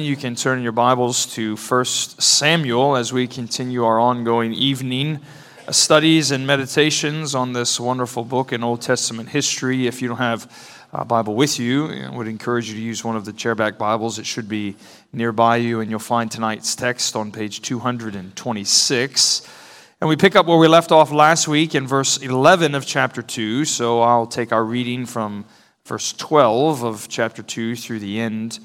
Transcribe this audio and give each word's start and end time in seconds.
You 0.00 0.16
can 0.16 0.34
turn 0.34 0.62
your 0.62 0.72
Bibles 0.72 1.26
to 1.34 1.56
1 1.56 1.84
Samuel 1.84 2.96
as 2.96 3.12
we 3.12 3.26
continue 3.26 3.84
our 3.84 4.00
ongoing 4.00 4.54
evening 4.54 5.20
studies 5.68 6.30
and 6.30 6.46
meditations 6.46 7.34
on 7.34 7.52
this 7.52 7.78
wonderful 7.78 8.24
book 8.24 8.54
in 8.54 8.64
Old 8.64 8.80
Testament 8.80 9.28
history. 9.28 9.86
If 9.86 10.00
you 10.00 10.08
don't 10.08 10.16
have 10.16 10.50
a 10.94 11.04
Bible 11.04 11.34
with 11.34 11.60
you, 11.60 11.92
I 11.92 12.08
would 12.08 12.28
encourage 12.28 12.70
you 12.70 12.76
to 12.76 12.80
use 12.80 13.04
one 13.04 13.14
of 13.14 13.26
the 13.26 13.32
chairback 13.32 13.76
Bibles. 13.76 14.18
It 14.18 14.24
should 14.24 14.48
be 14.48 14.74
nearby 15.12 15.56
you, 15.56 15.80
and 15.80 15.90
you'll 15.90 15.98
find 15.98 16.30
tonight's 16.30 16.74
text 16.74 17.14
on 17.14 17.30
page 17.30 17.60
226. 17.60 19.48
And 20.00 20.08
we 20.08 20.16
pick 20.16 20.34
up 20.34 20.46
where 20.46 20.56
we 20.56 20.66
left 20.66 20.92
off 20.92 21.12
last 21.12 21.46
week 21.46 21.74
in 21.74 21.86
verse 21.86 22.16
11 22.16 22.74
of 22.74 22.86
chapter 22.86 23.20
2. 23.20 23.66
So 23.66 24.00
I'll 24.00 24.26
take 24.26 24.50
our 24.50 24.64
reading 24.64 25.04
from 25.04 25.44
verse 25.84 26.14
12 26.14 26.84
of 26.84 27.06
chapter 27.08 27.42
2 27.42 27.76
through 27.76 27.98
the 27.98 28.18
end 28.18 28.60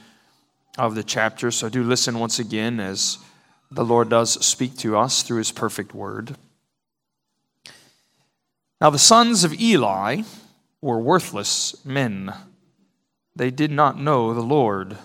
of 0.77 0.95
the 0.95 1.03
chapter. 1.03 1.51
So 1.51 1.69
do 1.69 1.83
listen 1.83 2.19
once 2.19 2.39
again 2.39 2.79
as 2.79 3.17
the 3.71 3.85
Lord 3.85 4.09
does 4.09 4.45
speak 4.45 4.77
to 4.77 4.97
us 4.97 5.23
through 5.23 5.39
his 5.39 5.51
perfect 5.51 5.93
word. 5.93 6.35
Now, 8.81 8.89
the 8.89 8.99
sons 8.99 9.43
of 9.43 9.59
Eli 9.59 10.23
were 10.81 10.99
worthless 10.99 11.83
men, 11.85 12.33
they 13.35 13.51
did 13.51 13.71
not 13.71 13.99
know 13.99 14.33
the 14.33 14.41
Lord. 14.41 14.97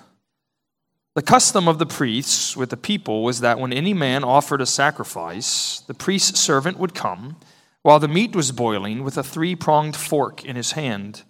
The 1.14 1.22
custom 1.22 1.66
of 1.66 1.78
the 1.78 1.86
priests 1.86 2.56
with 2.56 2.70
the 2.70 2.76
people 2.76 3.24
was 3.24 3.40
that 3.40 3.58
when 3.58 3.72
any 3.72 3.92
man 3.92 4.22
offered 4.22 4.60
a 4.60 4.66
sacrifice, 4.66 5.80
the 5.80 5.94
priest's 5.94 6.38
servant 6.38 6.78
would 6.78 6.94
come 6.94 7.36
while 7.82 7.98
the 7.98 8.08
meat 8.08 8.36
was 8.36 8.52
boiling 8.52 9.02
with 9.02 9.16
a 9.16 9.22
three 9.22 9.56
pronged 9.56 9.96
fork 9.96 10.44
in 10.44 10.54
his 10.54 10.72
hand, 10.72 11.22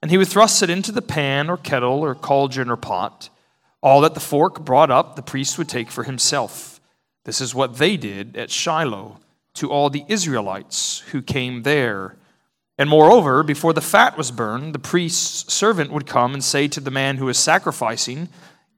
and 0.00 0.10
he 0.10 0.16
would 0.16 0.28
thrust 0.28 0.62
it 0.62 0.70
into 0.70 0.92
the 0.92 1.02
pan 1.02 1.50
or 1.50 1.56
kettle 1.56 2.00
or 2.00 2.14
cauldron 2.14 2.70
or 2.70 2.76
pot. 2.76 3.28
All 3.80 4.00
that 4.00 4.14
the 4.14 4.20
fork 4.20 4.64
brought 4.64 4.90
up, 4.90 5.14
the 5.14 5.22
priest 5.22 5.56
would 5.58 5.68
take 5.68 5.90
for 5.90 6.04
himself. 6.04 6.80
This 7.24 7.40
is 7.40 7.54
what 7.54 7.76
they 7.76 7.96
did 7.96 8.36
at 8.36 8.50
Shiloh 8.50 9.20
to 9.54 9.70
all 9.70 9.90
the 9.90 10.04
Israelites 10.08 11.00
who 11.10 11.22
came 11.22 11.62
there. 11.62 12.16
And 12.76 12.88
moreover, 12.88 13.42
before 13.42 13.72
the 13.72 13.80
fat 13.80 14.16
was 14.16 14.30
burned, 14.30 14.72
the 14.72 14.78
priest's 14.78 15.52
servant 15.52 15.92
would 15.92 16.06
come 16.06 16.32
and 16.32 16.42
say 16.42 16.68
to 16.68 16.80
the 16.80 16.90
man 16.90 17.16
who 17.16 17.26
was 17.26 17.38
sacrificing, 17.38 18.28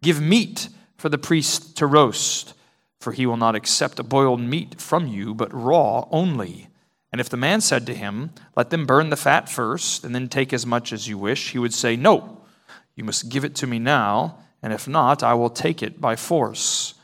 Give 0.02 0.20
meat 0.20 0.68
for 0.96 1.08
the 1.08 1.18
priest 1.18 1.76
to 1.78 1.86
roast, 1.86 2.54
for 2.98 3.12
he 3.12 3.26
will 3.26 3.36
not 3.36 3.54
accept 3.54 4.02
boiled 4.08 4.40
meat 4.40 4.80
from 4.80 5.06
you, 5.06 5.34
but 5.34 5.52
raw 5.52 6.06
only. 6.10 6.68
And 7.12 7.20
if 7.20 7.28
the 7.28 7.36
man 7.36 7.60
said 7.60 7.86
to 7.86 7.94
him, 7.94 8.30
Let 8.56 8.70
them 8.70 8.86
burn 8.86 9.10
the 9.10 9.16
fat 9.16 9.48
first, 9.48 10.04
and 10.04 10.14
then 10.14 10.28
take 10.28 10.52
as 10.52 10.64
much 10.66 10.92
as 10.92 11.08
you 11.08 11.18
wish, 11.18 11.52
he 11.52 11.58
would 11.58 11.74
say, 11.74 11.96
No, 11.96 12.42
you 12.94 13.04
must 13.04 13.28
give 13.28 13.44
it 13.44 13.54
to 13.56 13.66
me 13.66 13.78
now 13.78 14.38
and 14.62 14.72
if 14.72 14.86
not, 14.86 15.22
I 15.22 15.34
will 15.34 15.50
take 15.50 15.82
it 15.82 16.00
by 16.00 16.16
force. 16.16 16.94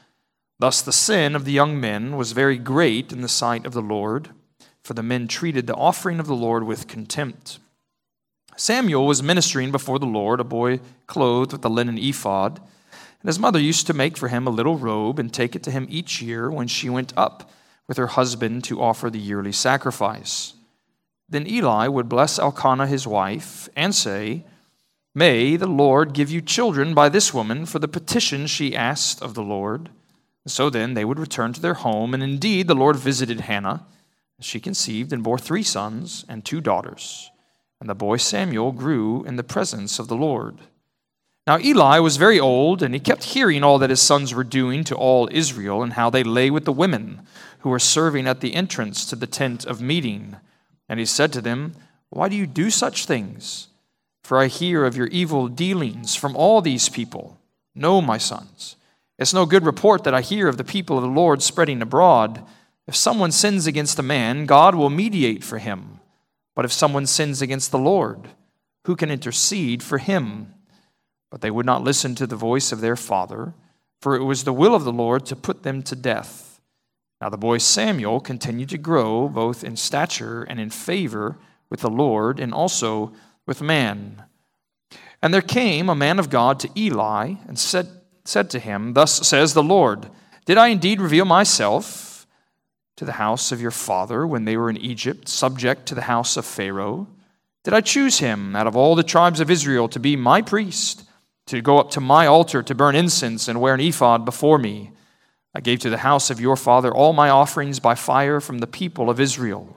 Thus 0.58 0.80
the 0.82 0.92
sin 0.92 1.34
of 1.34 1.44
the 1.44 1.52
young 1.52 1.78
men 1.80 2.16
was 2.16 2.32
very 2.32 2.58
great 2.58 3.12
in 3.12 3.20
the 3.20 3.28
sight 3.28 3.66
of 3.66 3.72
the 3.72 3.82
Lord, 3.82 4.30
for 4.82 4.94
the 4.94 5.02
men 5.02 5.28
treated 5.28 5.66
the 5.66 5.74
offering 5.74 6.18
of 6.18 6.26
the 6.26 6.34
Lord 6.34 6.64
with 6.64 6.88
contempt. 6.88 7.58
Samuel 8.56 9.06
was 9.06 9.22
ministering 9.22 9.70
before 9.70 9.98
the 9.98 10.06
Lord, 10.06 10.40
a 10.40 10.44
boy 10.44 10.80
clothed 11.06 11.52
with 11.52 11.64
a 11.64 11.68
linen 11.68 11.98
ephod, 11.98 12.58
and 13.20 13.28
his 13.28 13.38
mother 13.38 13.58
used 13.58 13.86
to 13.86 13.94
make 13.94 14.16
for 14.16 14.28
him 14.28 14.46
a 14.46 14.50
little 14.50 14.78
robe 14.78 15.18
and 15.18 15.32
take 15.32 15.54
it 15.54 15.62
to 15.64 15.70
him 15.70 15.86
each 15.90 16.22
year 16.22 16.50
when 16.50 16.68
she 16.68 16.88
went 16.88 17.12
up 17.16 17.50
with 17.86 17.98
her 17.98 18.06
husband 18.06 18.64
to 18.64 18.80
offer 18.80 19.10
the 19.10 19.18
yearly 19.18 19.52
sacrifice. 19.52 20.54
Then 21.28 21.46
Eli 21.46 21.88
would 21.88 22.08
bless 22.08 22.38
Elkanah 22.38 22.86
his 22.86 23.06
wife 23.06 23.68
and 23.76 23.94
say, 23.94 24.44
May 25.18 25.56
the 25.56 25.66
Lord 25.66 26.12
give 26.12 26.30
you 26.30 26.42
children 26.42 26.92
by 26.92 27.08
this 27.08 27.32
woman 27.32 27.64
for 27.64 27.78
the 27.78 27.88
petition 27.88 28.46
she 28.46 28.76
asked 28.76 29.22
of 29.22 29.32
the 29.32 29.42
Lord. 29.42 29.88
So 30.46 30.68
then 30.68 30.92
they 30.92 31.06
would 31.06 31.18
return 31.18 31.54
to 31.54 31.60
their 31.60 31.72
home, 31.72 32.12
and 32.12 32.22
indeed 32.22 32.68
the 32.68 32.74
Lord 32.74 32.96
visited 32.96 33.40
Hannah. 33.40 33.86
She 34.40 34.60
conceived 34.60 35.14
and 35.14 35.22
bore 35.22 35.38
three 35.38 35.62
sons 35.62 36.26
and 36.28 36.44
two 36.44 36.60
daughters. 36.60 37.30
And 37.80 37.88
the 37.88 37.94
boy 37.94 38.18
Samuel 38.18 38.72
grew 38.72 39.24
in 39.24 39.36
the 39.36 39.42
presence 39.42 39.98
of 39.98 40.08
the 40.08 40.16
Lord. 40.16 40.58
Now 41.46 41.58
Eli 41.60 41.98
was 41.98 42.18
very 42.18 42.38
old, 42.38 42.82
and 42.82 42.92
he 42.92 43.00
kept 43.00 43.24
hearing 43.24 43.64
all 43.64 43.78
that 43.78 43.88
his 43.88 44.02
sons 44.02 44.34
were 44.34 44.44
doing 44.44 44.84
to 44.84 44.94
all 44.94 45.30
Israel, 45.32 45.82
and 45.82 45.94
how 45.94 46.10
they 46.10 46.24
lay 46.24 46.50
with 46.50 46.66
the 46.66 46.72
women 46.72 47.22
who 47.60 47.70
were 47.70 47.78
serving 47.78 48.26
at 48.28 48.42
the 48.42 48.54
entrance 48.54 49.06
to 49.06 49.16
the 49.16 49.26
tent 49.26 49.64
of 49.64 49.80
meeting. 49.80 50.36
And 50.90 51.00
he 51.00 51.06
said 51.06 51.32
to 51.32 51.40
them, 51.40 51.72
Why 52.10 52.28
do 52.28 52.36
you 52.36 52.46
do 52.46 52.68
such 52.68 53.06
things? 53.06 53.68
For 54.26 54.40
I 54.40 54.48
hear 54.48 54.84
of 54.84 54.96
your 54.96 55.06
evil 55.06 55.46
dealings 55.46 56.16
from 56.16 56.34
all 56.34 56.60
these 56.60 56.88
people. 56.88 57.38
No, 57.76 58.02
my 58.02 58.18
sons, 58.18 58.74
it's 59.20 59.32
no 59.32 59.46
good 59.46 59.64
report 59.64 60.02
that 60.02 60.14
I 60.14 60.20
hear 60.20 60.48
of 60.48 60.56
the 60.56 60.64
people 60.64 60.96
of 60.96 61.04
the 61.04 61.08
Lord 61.08 61.42
spreading 61.42 61.80
abroad. 61.80 62.44
If 62.88 62.96
someone 62.96 63.30
sins 63.30 63.68
against 63.68 64.00
a 64.00 64.02
man, 64.02 64.46
God 64.46 64.74
will 64.74 64.90
mediate 64.90 65.44
for 65.44 65.58
him. 65.58 66.00
But 66.56 66.64
if 66.64 66.72
someone 66.72 67.06
sins 67.06 67.40
against 67.40 67.70
the 67.70 67.78
Lord, 67.78 68.30
who 68.86 68.96
can 68.96 69.12
intercede 69.12 69.80
for 69.80 69.98
him? 69.98 70.52
But 71.30 71.40
they 71.40 71.52
would 71.52 71.64
not 71.64 71.84
listen 71.84 72.16
to 72.16 72.26
the 72.26 72.34
voice 72.34 72.72
of 72.72 72.80
their 72.80 72.96
father, 72.96 73.54
for 74.00 74.16
it 74.16 74.24
was 74.24 74.42
the 74.42 74.52
will 74.52 74.74
of 74.74 74.82
the 74.82 74.92
Lord 74.92 75.24
to 75.26 75.36
put 75.36 75.62
them 75.62 75.84
to 75.84 75.94
death. 75.94 76.60
Now 77.20 77.28
the 77.28 77.38
boy 77.38 77.58
Samuel 77.58 78.18
continued 78.18 78.70
to 78.70 78.78
grow 78.78 79.28
both 79.28 79.62
in 79.62 79.76
stature 79.76 80.42
and 80.42 80.58
in 80.58 80.70
favor 80.70 81.38
with 81.70 81.78
the 81.78 81.90
Lord, 81.90 82.40
and 82.40 82.52
also 82.52 83.12
with 83.46 83.62
man. 83.62 84.24
And 85.22 85.32
there 85.32 85.42
came 85.42 85.88
a 85.88 85.94
man 85.94 86.18
of 86.18 86.30
God 86.30 86.60
to 86.60 86.70
Eli 86.76 87.34
and 87.48 87.58
said, 87.58 87.88
said 88.24 88.50
to 88.50 88.58
him, 88.58 88.92
Thus 88.92 89.26
says 89.26 89.54
the 89.54 89.62
Lord, 89.62 90.10
Did 90.44 90.58
I 90.58 90.68
indeed 90.68 91.00
reveal 91.00 91.24
myself 91.24 92.26
to 92.96 93.04
the 93.04 93.12
house 93.12 93.52
of 93.52 93.60
your 93.60 93.70
father 93.70 94.26
when 94.26 94.44
they 94.44 94.56
were 94.56 94.70
in 94.70 94.76
Egypt, 94.76 95.28
subject 95.28 95.86
to 95.86 95.94
the 95.94 96.02
house 96.02 96.36
of 96.36 96.44
Pharaoh? 96.44 97.06
Did 97.64 97.74
I 97.74 97.80
choose 97.80 98.18
him 98.18 98.54
out 98.54 98.66
of 98.66 98.76
all 98.76 98.94
the 98.94 99.02
tribes 99.02 99.40
of 99.40 99.50
Israel 99.50 99.88
to 99.88 99.98
be 99.98 100.16
my 100.16 100.40
priest, 100.40 101.04
to 101.46 101.60
go 101.60 101.78
up 101.78 101.90
to 101.92 102.00
my 102.00 102.26
altar 102.26 102.62
to 102.62 102.74
burn 102.74 102.94
incense 102.94 103.48
and 103.48 103.60
wear 103.60 103.74
an 103.74 103.80
ephod 103.80 104.24
before 104.24 104.58
me? 104.58 104.92
I 105.54 105.60
gave 105.60 105.80
to 105.80 105.90
the 105.90 105.98
house 105.98 106.30
of 106.30 106.40
your 106.40 106.56
father 106.56 106.94
all 106.94 107.12
my 107.12 107.30
offerings 107.30 107.80
by 107.80 107.94
fire 107.94 108.40
from 108.40 108.58
the 108.58 108.66
people 108.66 109.08
of 109.08 109.18
Israel. 109.18 109.76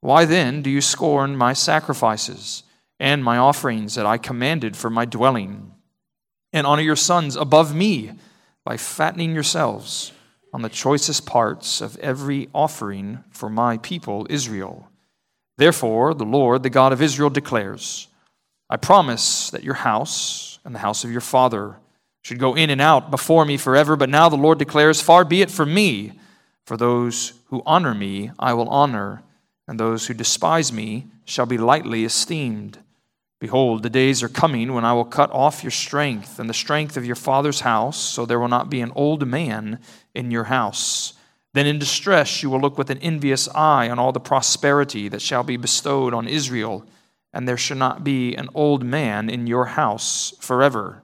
Why 0.00 0.24
then 0.24 0.62
do 0.62 0.70
you 0.70 0.80
scorn 0.80 1.36
my 1.36 1.52
sacrifices? 1.52 2.62
And 2.98 3.22
my 3.22 3.36
offerings 3.36 3.94
that 3.94 4.06
I 4.06 4.18
commanded 4.18 4.76
for 4.76 4.90
my 4.90 5.04
dwelling. 5.04 5.72
And 6.52 6.66
honor 6.66 6.82
your 6.82 6.96
sons 6.96 7.36
above 7.36 7.74
me 7.74 8.12
by 8.64 8.76
fattening 8.76 9.34
yourselves 9.34 10.12
on 10.52 10.62
the 10.62 10.68
choicest 10.68 11.26
parts 11.26 11.80
of 11.80 11.98
every 11.98 12.48
offering 12.54 13.22
for 13.30 13.50
my 13.50 13.78
people 13.78 14.26
Israel. 14.30 14.88
Therefore, 15.58 16.14
the 16.14 16.24
Lord, 16.24 16.62
the 16.62 16.70
God 16.70 16.92
of 16.92 17.02
Israel, 17.02 17.30
declares 17.30 18.08
I 18.68 18.76
promise 18.76 19.50
that 19.50 19.62
your 19.62 19.74
house 19.74 20.58
and 20.64 20.74
the 20.74 20.80
house 20.80 21.04
of 21.04 21.12
your 21.12 21.20
father 21.20 21.76
should 22.22 22.40
go 22.40 22.56
in 22.56 22.70
and 22.70 22.80
out 22.80 23.10
before 23.10 23.44
me 23.44 23.56
forever. 23.56 23.94
But 23.94 24.08
now 24.08 24.28
the 24.28 24.36
Lord 24.36 24.58
declares, 24.58 25.00
Far 25.00 25.24
be 25.24 25.42
it 25.42 25.50
from 25.50 25.72
me. 25.72 26.18
For 26.64 26.76
those 26.76 27.34
who 27.46 27.62
honor 27.64 27.94
me, 27.94 28.32
I 28.38 28.52
will 28.54 28.68
honor, 28.68 29.22
and 29.68 29.78
those 29.78 30.06
who 30.06 30.14
despise 30.14 30.72
me 30.72 31.06
shall 31.24 31.46
be 31.46 31.58
lightly 31.58 32.04
esteemed. 32.04 32.78
Behold, 33.38 33.82
the 33.82 33.90
days 33.90 34.22
are 34.22 34.28
coming 34.28 34.72
when 34.72 34.84
I 34.84 34.94
will 34.94 35.04
cut 35.04 35.30
off 35.30 35.62
your 35.62 35.70
strength 35.70 36.38
and 36.38 36.48
the 36.48 36.54
strength 36.54 36.96
of 36.96 37.04
your 37.04 37.16
father's 37.16 37.60
house, 37.60 37.98
so 37.98 38.24
there 38.24 38.40
will 38.40 38.48
not 38.48 38.70
be 38.70 38.80
an 38.80 38.92
old 38.94 39.26
man 39.26 39.78
in 40.14 40.30
your 40.30 40.44
house. 40.44 41.12
Then 41.52 41.66
in 41.66 41.78
distress 41.78 42.42
you 42.42 42.48
will 42.48 42.60
look 42.60 42.78
with 42.78 42.88
an 42.88 42.98
envious 42.98 43.46
eye 43.54 43.90
on 43.90 43.98
all 43.98 44.12
the 44.12 44.20
prosperity 44.20 45.08
that 45.08 45.20
shall 45.20 45.42
be 45.42 45.58
bestowed 45.58 46.14
on 46.14 46.26
Israel, 46.26 46.86
and 47.34 47.46
there 47.46 47.58
shall 47.58 47.76
not 47.76 48.02
be 48.02 48.34
an 48.34 48.48
old 48.54 48.82
man 48.82 49.28
in 49.28 49.46
your 49.46 49.66
house 49.66 50.32
forever. 50.40 51.02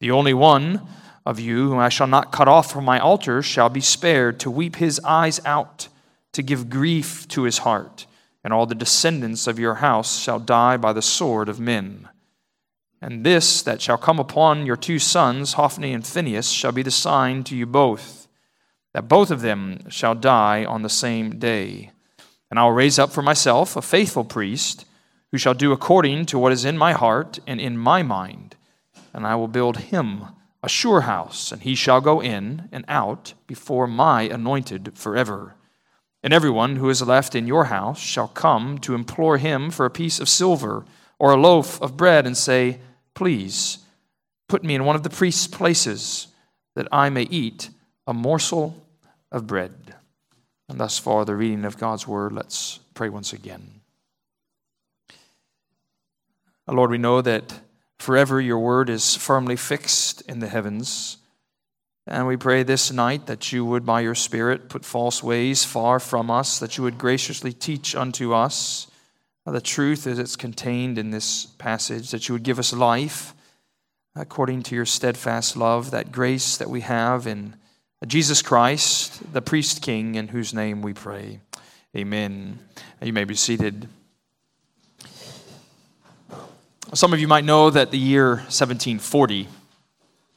The 0.00 0.10
only 0.10 0.32
one 0.32 0.80
of 1.26 1.38
you 1.38 1.68
whom 1.68 1.78
I 1.78 1.90
shall 1.90 2.06
not 2.06 2.32
cut 2.32 2.48
off 2.48 2.72
from 2.72 2.86
my 2.86 2.98
altar 2.98 3.42
shall 3.42 3.68
be 3.68 3.82
spared 3.82 4.40
to 4.40 4.50
weep 4.50 4.76
his 4.76 5.00
eyes 5.04 5.38
out, 5.44 5.88
to 6.32 6.42
give 6.42 6.70
grief 6.70 7.28
to 7.28 7.42
his 7.42 7.58
heart 7.58 8.06
and 8.44 8.52
all 8.52 8.66
the 8.66 8.74
descendants 8.74 9.46
of 9.46 9.58
your 9.58 9.76
house 9.76 10.18
shall 10.18 10.38
die 10.38 10.76
by 10.76 10.92
the 10.92 11.02
sword 11.02 11.48
of 11.48 11.60
men. 11.60 12.08
And 13.00 13.24
this 13.24 13.62
that 13.62 13.82
shall 13.82 13.98
come 13.98 14.18
upon 14.18 14.66
your 14.66 14.76
two 14.76 14.98
sons, 14.98 15.54
Hophni 15.54 15.92
and 15.92 16.06
Phinehas, 16.06 16.50
shall 16.50 16.72
be 16.72 16.82
the 16.82 16.90
sign 16.90 17.44
to 17.44 17.56
you 17.56 17.66
both, 17.66 18.28
that 18.94 19.08
both 19.08 19.30
of 19.30 19.40
them 19.40 19.88
shall 19.88 20.14
die 20.14 20.64
on 20.64 20.82
the 20.82 20.88
same 20.88 21.38
day. 21.38 21.90
And 22.50 22.58
I 22.58 22.64
will 22.64 22.72
raise 22.72 22.98
up 22.98 23.10
for 23.10 23.22
myself 23.22 23.76
a 23.76 23.82
faithful 23.82 24.24
priest, 24.24 24.84
who 25.32 25.38
shall 25.38 25.54
do 25.54 25.72
according 25.72 26.26
to 26.26 26.38
what 26.38 26.52
is 26.52 26.64
in 26.64 26.76
my 26.76 26.92
heart 26.92 27.38
and 27.46 27.60
in 27.60 27.76
my 27.76 28.02
mind. 28.02 28.54
And 29.12 29.26
I 29.26 29.34
will 29.34 29.48
build 29.48 29.78
him 29.78 30.26
a 30.62 30.68
sure 30.68 31.02
house, 31.02 31.50
and 31.50 31.62
he 31.62 31.74
shall 31.74 32.00
go 32.00 32.20
in 32.20 32.68
and 32.70 32.84
out 32.86 33.34
before 33.46 33.86
my 33.86 34.22
anointed 34.22 34.92
forever. 34.94 35.56
And 36.22 36.32
everyone 36.32 36.76
who 36.76 36.88
is 36.88 37.02
left 37.02 37.34
in 37.34 37.46
your 37.46 37.64
house 37.64 37.98
shall 37.98 38.28
come 38.28 38.78
to 38.78 38.94
implore 38.94 39.38
him 39.38 39.70
for 39.70 39.84
a 39.84 39.90
piece 39.90 40.20
of 40.20 40.28
silver 40.28 40.84
or 41.18 41.32
a 41.32 41.36
loaf 41.36 41.80
of 41.82 41.96
bread 41.96 42.26
and 42.26 42.36
say, 42.36 42.78
Please, 43.14 43.78
put 44.48 44.62
me 44.62 44.74
in 44.74 44.84
one 44.84 44.96
of 44.96 45.02
the 45.02 45.10
priest's 45.10 45.46
places. 45.46 46.28
that 46.74 46.88
I 46.90 47.10
may 47.10 47.24
eat 47.24 47.68
a 48.06 48.14
morsel 48.14 48.74
of 49.30 49.46
bread. 49.46 49.94
And 50.68 50.80
thus 50.80 50.98
far, 50.98 51.24
the 51.24 51.36
reading 51.36 51.66
of 51.66 51.76
God's 51.76 52.08
word. 52.08 52.32
Let's 52.32 52.78
pray 52.94 53.10
once 53.10 53.34
again. 53.34 53.80
Lord, 56.66 56.90
we 56.90 56.96
know 56.96 57.20
that 57.20 57.60
forever 57.98 58.40
your 58.40 58.58
word 58.58 58.88
is 58.88 59.16
firmly 59.16 59.56
fixed 59.56 60.22
in 60.22 60.38
the 60.38 60.48
heavens. 60.48 61.18
And 62.06 62.26
we 62.26 62.36
pray 62.36 62.64
this 62.64 62.90
night 62.90 63.26
that 63.26 63.52
you 63.52 63.64
would, 63.64 63.86
by 63.86 64.00
your 64.00 64.16
Spirit, 64.16 64.68
put 64.68 64.84
false 64.84 65.22
ways 65.22 65.64
far 65.64 66.00
from 66.00 66.30
us, 66.30 66.58
that 66.58 66.76
you 66.76 66.82
would 66.82 66.98
graciously 66.98 67.52
teach 67.52 67.94
unto 67.94 68.32
us 68.32 68.88
the 69.46 69.60
truth 69.60 70.06
as 70.06 70.18
it's 70.18 70.36
contained 70.36 70.98
in 70.98 71.10
this 71.10 71.46
passage, 71.46 72.10
that 72.10 72.28
you 72.28 72.34
would 72.34 72.42
give 72.42 72.58
us 72.58 72.72
life 72.72 73.34
according 74.14 74.62
to 74.62 74.74
your 74.74 74.84
steadfast 74.84 75.56
love, 75.56 75.90
that 75.90 76.12
grace 76.12 76.56
that 76.56 76.68
we 76.68 76.82
have 76.82 77.26
in 77.26 77.56
Jesus 78.06 78.42
Christ, 78.42 79.32
the 79.32 79.40
priest 79.40 79.80
king, 79.80 80.16
in 80.16 80.28
whose 80.28 80.52
name 80.52 80.82
we 80.82 80.92
pray. 80.92 81.40
Amen. 81.96 82.58
You 83.00 83.12
may 83.12 83.24
be 83.24 83.34
seated. 83.34 83.88
Some 86.94 87.12
of 87.12 87.20
you 87.20 87.28
might 87.28 87.44
know 87.44 87.70
that 87.70 87.90
the 87.90 87.98
year 87.98 88.30
1740 88.30 89.48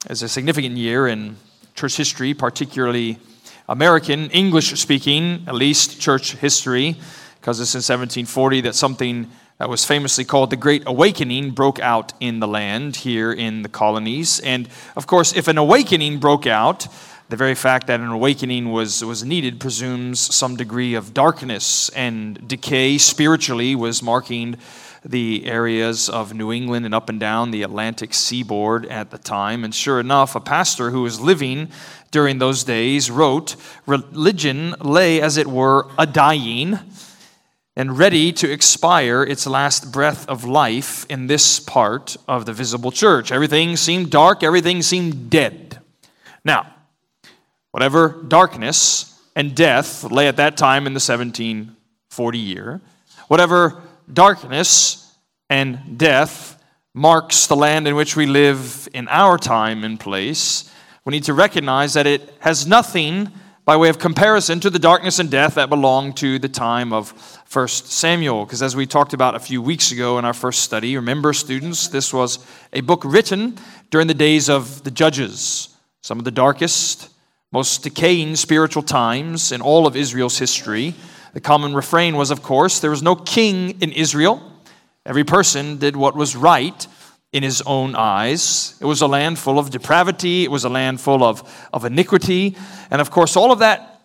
is 0.09 0.21
a 0.21 0.29
significant 0.29 0.77
year 0.77 1.07
in 1.07 1.37
church 1.75 1.97
history, 1.97 2.33
particularly 2.33 3.19
American, 3.67 4.29
English 4.29 4.79
speaking, 4.79 5.43
at 5.45 5.55
least 5.55 5.99
church 5.99 6.35
history, 6.35 6.95
because 7.39 7.59
it's 7.59 7.75
in 7.75 7.79
1740 7.79 8.61
that 8.61 8.75
something 8.75 9.29
that 9.57 9.69
was 9.69 9.83
famously 9.83 10.23
called 10.23 10.49
the 10.49 10.55
Great 10.55 10.83
Awakening 10.85 11.51
broke 11.51 11.79
out 11.79 12.13
in 12.19 12.39
the 12.39 12.47
land 12.47 12.97
here 12.97 13.31
in 13.31 13.61
the 13.61 13.69
colonies. 13.69 14.39
And 14.39 14.69
of 14.95 15.05
course, 15.07 15.35
if 15.35 15.47
an 15.47 15.57
awakening 15.57 16.19
broke 16.19 16.47
out, 16.47 16.87
the 17.27 17.35
very 17.35 17.55
fact 17.55 17.87
that 17.87 17.99
an 17.99 18.07
awakening 18.09 18.71
was, 18.71 19.03
was 19.03 19.23
needed 19.23 19.59
presumes 19.59 20.19
some 20.19 20.55
degree 20.55 20.93
of 20.93 21.13
darkness 21.13 21.89
and 21.89 22.47
decay 22.47 22.97
spiritually 22.97 23.75
was 23.75 24.03
marking 24.03 24.57
the 25.05 25.45
areas 25.45 26.09
of 26.09 26.33
New 26.33 26.51
England 26.51 26.85
and 26.85 26.95
up 26.95 27.09
and 27.09 27.19
down 27.19 27.51
the 27.51 27.61
Atlantic 27.61 28.13
seaboard 28.13 28.85
at 28.87 29.11
the 29.11 29.17
time. 29.17 29.63
And 29.63 29.73
sure 29.73 29.99
enough, 29.99 30.35
a 30.35 30.39
pastor 30.39 30.89
who 30.89 31.03
was 31.03 31.21
living 31.21 31.69
during 32.09 32.39
those 32.39 32.63
days 32.63 33.11
wrote, 33.11 33.55
Religion 33.85 34.73
lay, 34.81 35.21
as 35.21 35.37
it 35.37 35.47
were, 35.47 35.87
a 35.97 36.05
dying 36.05 36.79
and 37.75 37.97
ready 37.97 38.31
to 38.31 38.49
expire 38.49 39.21
its 39.21 39.45
last 39.45 39.91
breath 39.91 40.27
of 40.29 40.45
life 40.45 41.05
in 41.09 41.27
this 41.27 41.59
part 41.59 42.15
of 42.27 42.45
the 42.45 42.53
visible 42.53 42.91
church. 42.91 43.31
Everything 43.31 43.75
seemed 43.75 44.09
dark, 44.09 44.43
everything 44.43 44.81
seemed 44.81 45.29
dead. 45.29 45.79
Now, 46.43 46.73
whatever 47.71 48.23
darkness 48.27 49.19
and 49.35 49.53
death 49.53 50.03
lay 50.05 50.27
at 50.27 50.37
that 50.37 50.55
time 50.55 50.87
in 50.87 50.93
the 50.93 51.01
1740 51.01 52.37
year, 52.37 52.81
whatever 53.27 53.81
darkness 54.11 55.15
and 55.49 55.97
death 55.97 56.61
marks 56.93 57.47
the 57.47 57.55
land 57.55 57.87
in 57.87 57.95
which 57.95 58.15
we 58.15 58.25
live 58.25 58.87
in 58.93 59.07
our 59.09 59.37
time 59.37 59.83
and 59.83 59.99
place, 59.99 60.71
we 61.03 61.11
need 61.11 61.23
to 61.25 61.33
recognize 61.33 61.93
that 61.93 62.07
it 62.07 62.33
has 62.39 62.65
nothing 62.65 63.31
by 63.65 63.75
way 63.75 63.89
of 63.89 63.97
comparison 63.97 64.59
to 64.59 64.69
the 64.69 64.79
darkness 64.79 65.17
and 65.17 65.29
death 65.31 65.55
that 65.55 65.69
belonged 65.69 66.15
to 66.17 66.37
the 66.37 66.47
time 66.47 66.93
of 66.93 67.11
1 67.51 67.67
Samuel. 67.67 68.45
Because 68.45 68.61
as 68.61 68.75
we 68.75 68.85
talked 68.85 69.13
about 69.13 69.35
a 69.35 69.39
few 69.39 69.61
weeks 69.61 69.91
ago 69.91 70.19
in 70.19 70.25
our 70.25 70.33
first 70.33 70.61
study, 70.61 70.95
remember, 70.95 71.33
students, 71.33 71.87
this 71.87 72.13
was 72.13 72.45
a 72.73 72.81
book 72.81 73.03
written 73.03 73.57
during 73.89 74.07
the 74.07 74.13
days 74.13 74.49
of 74.49 74.83
the 74.83 74.91
judges, 74.91 75.69
some 76.01 76.19
of 76.19 76.25
the 76.25 76.31
darkest, 76.31 77.09
most 77.51 77.83
decaying 77.83 78.35
spiritual 78.35 78.83
times 78.83 79.51
in 79.51 79.61
all 79.61 79.87
of 79.87 79.95
Israel's 79.95 80.37
history. 80.37 80.93
The 81.35 81.41
common 81.41 81.75
refrain 81.75 82.15
was, 82.15 82.31
of 82.31 82.41
course, 82.41 82.79
there 82.79 82.89
was 82.89 83.03
no 83.03 83.13
king 83.13 83.81
in 83.81 83.91
Israel. 83.91 84.41
Every 85.05 85.25
person 85.25 85.77
did 85.77 85.97
what 85.97 86.15
was 86.15 86.33
right 86.33 86.87
in 87.33 87.43
his 87.43 87.61
own 87.63 87.93
eyes. 87.93 88.77
It 88.79 88.85
was 88.85 89.01
a 89.01 89.07
land 89.07 89.37
full 89.37 89.59
of 89.59 89.69
depravity, 89.69 90.45
it 90.45 90.49
was 90.49 90.63
a 90.63 90.69
land 90.69 91.01
full 91.01 91.25
of, 91.25 91.67
of 91.73 91.83
iniquity. 91.83 92.55
And 92.89 93.01
of 93.01 93.11
course, 93.11 93.35
all 93.35 93.51
of 93.51 93.59
that 93.59 93.99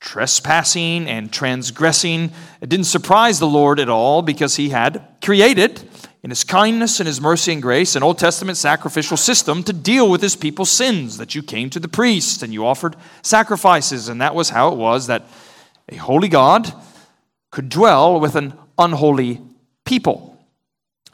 trespassing 0.00 1.06
and 1.06 1.32
transgressing, 1.32 2.32
it 2.60 2.68
didn't 2.68 2.86
surprise 2.86 3.38
the 3.38 3.46
Lord 3.46 3.78
at 3.78 3.88
all 3.88 4.20
because 4.20 4.56
he 4.56 4.70
had 4.70 5.06
created, 5.22 5.88
in 6.24 6.30
his 6.30 6.42
kindness 6.42 6.98
and 6.98 7.06
his 7.06 7.20
mercy 7.20 7.52
and 7.52 7.62
grace, 7.62 7.94
an 7.94 8.02
Old 8.02 8.18
Testament 8.18 8.58
sacrificial 8.58 9.16
system 9.16 9.62
to 9.62 9.72
deal 9.72 10.10
with 10.10 10.20
his 10.20 10.34
people's 10.34 10.70
sins. 10.70 11.16
That 11.18 11.36
you 11.36 11.44
came 11.44 11.70
to 11.70 11.78
the 11.78 11.86
priest 11.86 12.42
and 12.42 12.52
you 12.52 12.66
offered 12.66 12.96
sacrifices, 13.22 14.08
and 14.08 14.20
that 14.20 14.34
was 14.34 14.48
how 14.48 14.72
it 14.72 14.76
was 14.76 15.06
that 15.06 15.22
a 15.88 15.96
holy 15.96 16.28
God 16.28 16.72
could 17.50 17.68
dwell 17.68 18.18
with 18.20 18.34
an 18.34 18.54
unholy 18.78 19.40
people. 19.84 20.38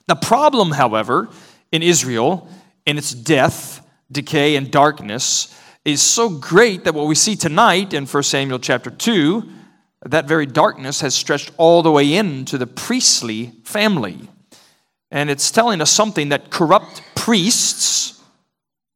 The 0.06 0.16
problem, 0.16 0.72
however, 0.72 1.28
in 1.72 1.82
Israel, 1.82 2.48
in 2.86 2.96
its 2.96 3.12
death, 3.12 3.86
decay, 4.10 4.56
and 4.56 4.70
darkness, 4.70 5.54
is 5.84 6.02
so 6.02 6.28
great 6.28 6.84
that 6.84 6.94
what 6.94 7.06
we 7.06 7.14
see 7.14 7.36
tonight 7.36 7.92
in 7.92 8.06
1 8.06 8.22
Samuel 8.22 8.58
chapter 8.58 8.90
2, 8.90 9.48
that 10.06 10.26
very 10.26 10.46
darkness 10.46 11.00
has 11.00 11.14
stretched 11.14 11.50
all 11.56 11.82
the 11.82 11.90
way 11.90 12.14
into 12.14 12.56
the 12.56 12.66
priestly 12.66 13.52
family. 13.64 14.28
And 15.10 15.30
it's 15.30 15.50
telling 15.50 15.80
us 15.80 15.90
something 15.90 16.28
that 16.28 16.50
corrupt 16.50 17.02
priests 17.14 18.22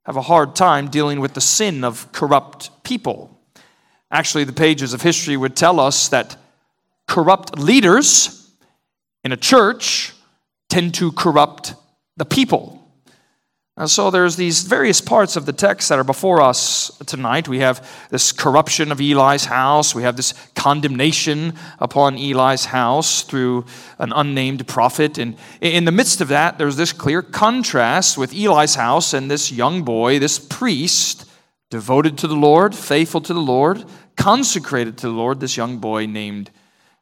have 0.05 0.17
a 0.17 0.23
hard 0.23 0.55
time 0.55 0.89
dealing 0.89 1.21
with 1.21 1.35
the 1.35 1.41
sin 1.41 1.85
of 1.85 2.11
corrupt 2.13 2.71
people. 2.85 3.31
Actually, 4.12 4.44
the 4.44 4.53
pages 4.53 4.93
of 4.93 5.00
history 5.00 5.37
would 5.37 5.56
tell 5.56 5.81
us 5.81 6.11
that 6.11 6.37
corrupt 7.09 7.59
leaders 7.59 8.50
in 9.25 9.32
a 9.32 9.37
church 9.37 10.12
tend 10.69 10.94
to 10.94 11.11
corrupt 11.12 11.75
the 12.19 12.26
people. 12.26 12.79
And 13.75 13.91
so 13.91 14.11
there's 14.11 14.37
these 14.37 14.62
various 14.62 15.00
parts 15.00 15.35
of 15.35 15.47
the 15.47 15.53
text 15.53 15.88
that 15.88 15.99
are 15.99 16.05
before 16.05 16.43
us 16.43 16.91
tonight. 17.06 17.49
We 17.49 17.61
have 17.61 18.09
this 18.11 18.31
corruption 18.31 18.93
of 18.93 19.00
Eli's 19.00 19.47
house. 19.47 19.94
We 19.94 20.03
have 20.03 20.17
this 20.17 20.35
condemnation 20.55 21.55
upon 21.79 22.19
Eli's 22.19 22.67
house 22.67 23.23
through 23.23 23.65
an 23.99 24.12
unnamed 24.12 24.69
prophet. 24.69 25.17
And 25.17 25.38
in 25.62 25.87
the 25.87 25.91
midst 25.91 26.20
of 26.20 26.29
that, 26.29 26.58
there's 26.58 26.76
this 26.76 26.93
clear 26.93 27.23
contrast 27.23 28.19
with 28.19 28.35
Eli's 28.35 28.75
house 28.75 29.15
and 29.15 29.31
this 29.31 29.50
young 29.50 29.85
boy, 29.85 30.19
this 30.19 30.38
priest, 30.38 31.25
devoted 31.73 32.19
to 32.19 32.27
the 32.27 32.37
Lord, 32.37 32.75
faithful 32.75 33.23
to 33.23 33.33
the 33.33 33.41
Lord, 33.41 33.82
consecrated 34.15 34.99
to 34.99 35.06
the 35.06 35.15
Lord, 35.15 35.41
this 35.41 35.56
young 35.56 35.79
boy 35.79 36.05
named 36.05 36.51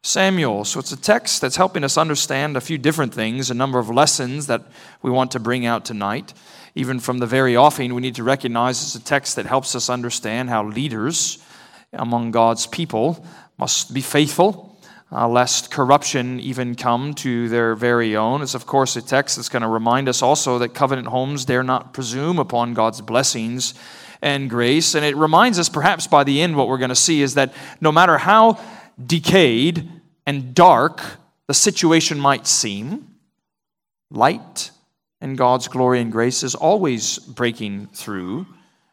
Samuel. 0.00 0.64
So 0.64 0.78
it's 0.78 0.92
a 0.92 0.96
text 0.96 1.40
that's 1.40 1.56
helping 1.56 1.82
us 1.82 1.98
understand 1.98 2.56
a 2.56 2.60
few 2.60 2.78
different 2.78 3.12
things, 3.12 3.50
a 3.50 3.54
number 3.54 3.80
of 3.80 3.90
lessons 3.90 4.46
that 4.46 4.62
we 5.02 5.10
want 5.10 5.32
to 5.32 5.40
bring 5.40 5.66
out 5.66 5.84
tonight. 5.84 6.34
Even 6.76 7.00
from 7.00 7.18
the 7.18 7.26
very 7.26 7.56
offing, 7.56 7.94
we 7.94 8.00
need 8.00 8.14
to 8.14 8.22
recognize 8.22 8.80
it's 8.80 8.94
a 8.94 9.02
text 9.02 9.34
that 9.34 9.44
helps 9.44 9.74
us 9.74 9.90
understand 9.90 10.50
how 10.50 10.62
leaders 10.62 11.44
among 11.92 12.30
God's 12.30 12.68
people 12.68 13.26
must 13.58 13.92
be 13.92 14.00
faithful, 14.00 14.78
uh, 15.10 15.26
lest 15.26 15.72
corruption 15.72 16.38
even 16.38 16.76
come 16.76 17.12
to 17.14 17.48
their 17.48 17.74
very 17.74 18.14
own. 18.14 18.40
It's, 18.40 18.54
of 18.54 18.66
course, 18.66 18.94
a 18.94 19.02
text 19.02 19.34
that's 19.34 19.48
going 19.48 19.62
to 19.62 19.68
remind 19.68 20.08
us 20.08 20.22
also 20.22 20.60
that 20.60 20.74
covenant 20.74 21.08
homes 21.08 21.44
dare 21.44 21.64
not 21.64 21.92
presume 21.92 22.38
upon 22.38 22.72
God's 22.72 23.00
blessings 23.00 23.74
and 24.22 24.50
grace. 24.50 24.94
And 24.94 25.04
it 25.04 25.16
reminds 25.16 25.58
us, 25.58 25.68
perhaps 25.68 26.06
by 26.06 26.24
the 26.24 26.40
end, 26.40 26.56
what 26.56 26.68
we're 26.68 26.78
going 26.78 26.90
to 26.90 26.94
see 26.94 27.22
is 27.22 27.34
that 27.34 27.54
no 27.80 27.92
matter 27.92 28.18
how 28.18 28.58
decayed 29.04 29.88
and 30.26 30.54
dark 30.54 31.02
the 31.46 31.54
situation 31.54 32.20
might 32.20 32.46
seem, 32.46 33.16
light 34.10 34.70
and 35.20 35.36
God's 35.36 35.68
glory 35.68 36.00
and 36.00 36.10
grace 36.10 36.42
is 36.42 36.54
always 36.54 37.18
breaking 37.18 37.88
through. 37.88 38.46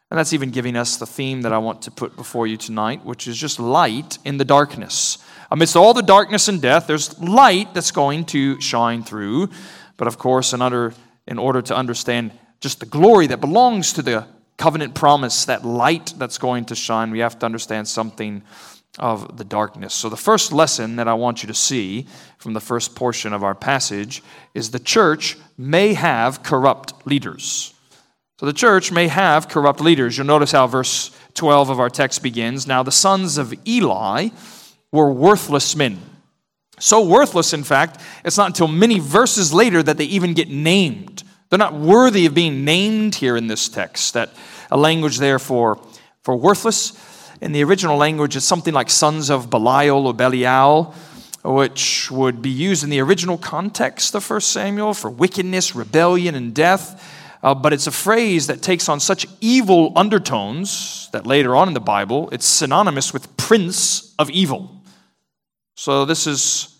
And 0.09 0.17
that's 0.17 0.33
even 0.33 0.51
giving 0.51 0.75
us 0.75 0.97
the 0.97 1.05
theme 1.05 1.41
that 1.41 1.51
I 1.51 1.57
want 1.57 1.81
to 1.83 1.91
put 1.91 2.15
before 2.15 2.47
you 2.47 2.55
tonight, 2.55 3.03
which 3.03 3.27
is 3.27 3.37
just 3.37 3.59
light 3.59 4.17
in 4.23 4.37
the 4.37 4.45
darkness. 4.45 5.17
Amidst 5.51 5.75
all 5.75 5.93
the 5.93 6.01
darkness 6.01 6.47
and 6.47 6.61
death, 6.61 6.87
there's 6.87 7.17
light 7.19 7.73
that's 7.73 7.91
going 7.91 8.25
to 8.25 8.59
shine 8.61 9.03
through. 9.03 9.49
But 9.97 10.07
of 10.07 10.17
course, 10.17 10.53
in 10.53 10.61
order, 10.61 10.93
in 11.27 11.37
order 11.37 11.61
to 11.61 11.75
understand 11.75 12.31
just 12.59 12.79
the 12.79 12.85
glory 12.85 13.27
that 13.27 13.41
belongs 13.41 13.93
to 13.93 14.01
the 14.01 14.25
covenant 14.57 14.95
promise, 14.95 15.45
that 15.45 15.65
light 15.65 16.13
that's 16.17 16.37
going 16.37 16.65
to 16.65 16.75
shine, 16.75 17.11
we 17.11 17.19
have 17.19 17.39
to 17.39 17.45
understand 17.45 17.87
something 17.87 18.43
of 18.99 19.37
the 19.37 19.43
darkness. 19.43 19.93
So, 19.93 20.09
the 20.09 20.17
first 20.17 20.51
lesson 20.51 20.95
that 20.95 21.07
I 21.07 21.13
want 21.13 21.43
you 21.43 21.47
to 21.47 21.53
see 21.53 22.07
from 22.39 22.53
the 22.53 22.59
first 22.59 22.95
portion 22.95 23.31
of 23.33 23.43
our 23.43 23.53
passage 23.53 24.23
is 24.53 24.71
the 24.71 24.79
church 24.79 25.37
may 25.57 25.93
have 25.93 26.41
corrupt 26.41 27.05
leaders. 27.05 27.73
So, 28.39 28.45
the 28.47 28.53
church 28.53 28.91
may 28.91 29.07
have 29.07 29.49
corrupt 29.49 29.81
leaders. 29.81 30.17
You'll 30.17 30.27
notice 30.27 30.51
how 30.51 30.65
verse 30.65 31.11
12 31.35 31.69
of 31.69 31.79
our 31.79 31.89
text 31.89 32.23
begins. 32.23 32.65
Now, 32.65 32.81
the 32.81 32.91
sons 32.91 33.37
of 33.37 33.53
Eli 33.67 34.29
were 34.91 35.11
worthless 35.11 35.75
men. 35.75 35.99
So 36.79 37.05
worthless, 37.05 37.53
in 37.53 37.63
fact, 37.63 38.01
it's 38.23 38.37
not 38.37 38.47
until 38.47 38.67
many 38.67 38.99
verses 38.99 39.53
later 39.53 39.81
that 39.81 39.97
they 39.97 40.05
even 40.05 40.33
get 40.33 40.49
named. 40.49 41.23
They're 41.49 41.59
not 41.59 41.73
worthy 41.73 42.25
of 42.25 42.33
being 42.33 42.65
named 42.65 43.15
here 43.15 43.37
in 43.37 43.47
this 43.47 43.69
text. 43.69 44.13
That 44.13 44.31
a 44.69 44.77
language 44.77 45.17
there 45.17 45.39
for, 45.39 45.79
for 46.23 46.35
worthless. 46.35 46.93
In 47.41 47.51
the 47.51 47.63
original 47.63 47.97
language, 47.97 48.35
it's 48.35 48.45
something 48.45 48.73
like 48.73 48.89
sons 48.89 49.29
of 49.29 49.49
Belial 49.49 50.07
or 50.07 50.13
Belial, 50.13 50.93
which 51.43 52.09
would 52.11 52.41
be 52.41 52.49
used 52.49 52.83
in 52.83 52.89
the 52.89 52.99
original 52.99 53.37
context 53.37 54.15
of 54.15 54.27
1 54.27 54.41
Samuel 54.41 54.93
for 54.93 55.09
wickedness, 55.09 55.75
rebellion, 55.75 56.35
and 56.35 56.53
death. 56.53 57.13
Uh, 57.43 57.53
but 57.53 57.71
it's 57.71 57.87
a 57.87 57.91
phrase 57.91 58.47
that 58.47 58.61
takes 58.61 58.89
on 58.89 58.99
such 58.99 59.27
evil 59.39 59.93
undertones 59.95 61.09
that 61.13 61.27
later 61.27 61.55
on 61.55 61.67
in 61.67 61.73
the 61.75 61.79
Bible, 61.79 62.27
it's 62.31 62.45
synonymous 62.45 63.13
with 63.13 63.37
prince 63.37 64.15
of 64.17 64.29
evil. 64.31 64.81
So 65.75 66.05
this 66.05 66.25
is 66.25 66.75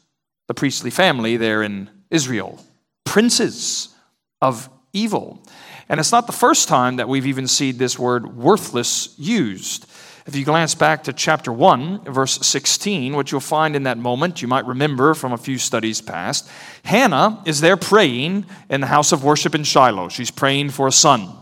the 0.47 0.55
priestly 0.55 0.89
family 0.89 1.38
there 1.38 1.62
in 1.62 1.89
Israel, 2.09 2.59
princes 3.05 3.95
of 4.41 4.70
evil. 4.94 5.44
And 5.89 6.00
it's 6.00 6.12
not 6.12 6.27
the 6.27 6.34
first 6.34 6.67
time 6.67 6.98
that 6.98 7.08
we've 7.08 7.27
even 7.27 7.48
seen 7.48 7.77
this 7.77 7.98
word 7.98 8.36
worthless 8.36 9.15
used. 9.17 9.86
If 10.25 10.36
you 10.36 10.44
glance 10.44 10.75
back 10.75 11.06
to 11.06 11.13
chapter 11.13 11.53
1, 11.53 12.03
verse 12.03 12.46
16, 12.46 13.15
what 13.15 13.32
you'll 13.32 13.39
find 13.39 13.77
in 13.77 13.84
that 13.84 13.98
moment, 13.98 14.41
you 14.41 14.48
might 14.50 14.65
remember 14.65 15.13
from 15.13 15.32
a 15.32 15.38
few 15.38 15.58
studies 15.58 16.01
past, 16.01 16.50
Hannah 16.84 17.41
is 17.46 17.62
there 17.62 17.77
praying 17.77 18.46
in 18.70 18.82
the 18.82 18.88
house 18.88 19.13
of 19.13 19.24
worship 19.24 19.56
in 19.56 19.63
Shiloh. 19.63 20.10
She's 20.10 20.32
praying 20.32 20.72
for 20.72 20.86
a 20.86 20.91
son. 20.91 21.34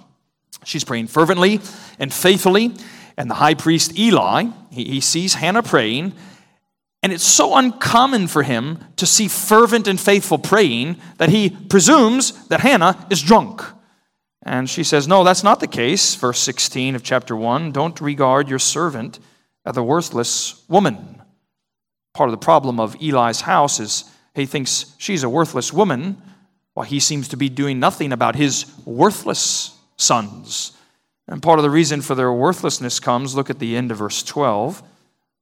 She's 0.65 0.83
praying 0.83 1.07
fervently 1.07 1.61
and 1.97 2.13
faithfully. 2.13 2.73
And 3.17 3.27
the 3.27 3.35
high 3.35 3.55
priest 3.55 3.97
Eli, 3.97 4.49
he, 4.71 4.83
he 4.85 4.99
sees 4.99 5.33
Hannah 5.33 5.63
praying, 5.63 6.13
and 7.05 7.13
it's 7.13 7.23
so 7.23 7.55
uncommon 7.55 8.25
for 8.25 8.41
him 8.41 8.79
to 8.95 9.05
see 9.05 9.27
fervent 9.27 9.87
and 9.87 9.99
faithful 9.99 10.39
praying 10.39 10.97
that 11.19 11.29
he 11.29 11.51
presumes 11.51 12.47
that 12.47 12.61
Hannah 12.61 13.05
is 13.11 13.21
drunk. 13.21 13.61
And 14.41 14.67
she 14.67 14.83
says, 14.83 15.07
No, 15.07 15.23
that's 15.23 15.43
not 15.43 15.59
the 15.59 15.67
case. 15.67 16.15
Verse 16.15 16.39
16 16.39 16.95
of 16.95 17.03
chapter 17.03 17.35
1 17.35 17.71
Don't 17.71 18.01
regard 18.01 18.49
your 18.49 18.57
servant 18.57 19.19
as 19.67 19.77
a 19.77 19.83
worthless 19.83 20.63
woman. 20.67 21.21
Part 22.15 22.29
of 22.29 22.31
the 22.31 22.43
problem 22.43 22.79
of 22.79 22.95
Eli's 22.99 23.41
house 23.41 23.79
is 23.79 24.05
he 24.33 24.47
thinks 24.47 24.95
she's 24.97 25.21
a 25.21 25.29
worthless 25.29 25.71
woman 25.71 26.19
while 26.73 26.87
he 26.87 26.99
seems 26.99 27.27
to 27.27 27.37
be 27.37 27.49
doing 27.49 27.79
nothing 27.79 28.13
about 28.13 28.35
his 28.35 28.65
worthless 28.83 29.77
sons. 29.95 30.71
And 31.27 31.43
part 31.43 31.59
of 31.59 31.63
the 31.63 31.69
reason 31.69 32.01
for 32.01 32.15
their 32.15 32.33
worthlessness 32.33 32.99
comes, 32.99 33.35
look 33.35 33.51
at 33.51 33.59
the 33.59 33.77
end 33.77 33.91
of 33.91 33.99
verse 33.99 34.23
12. 34.23 34.81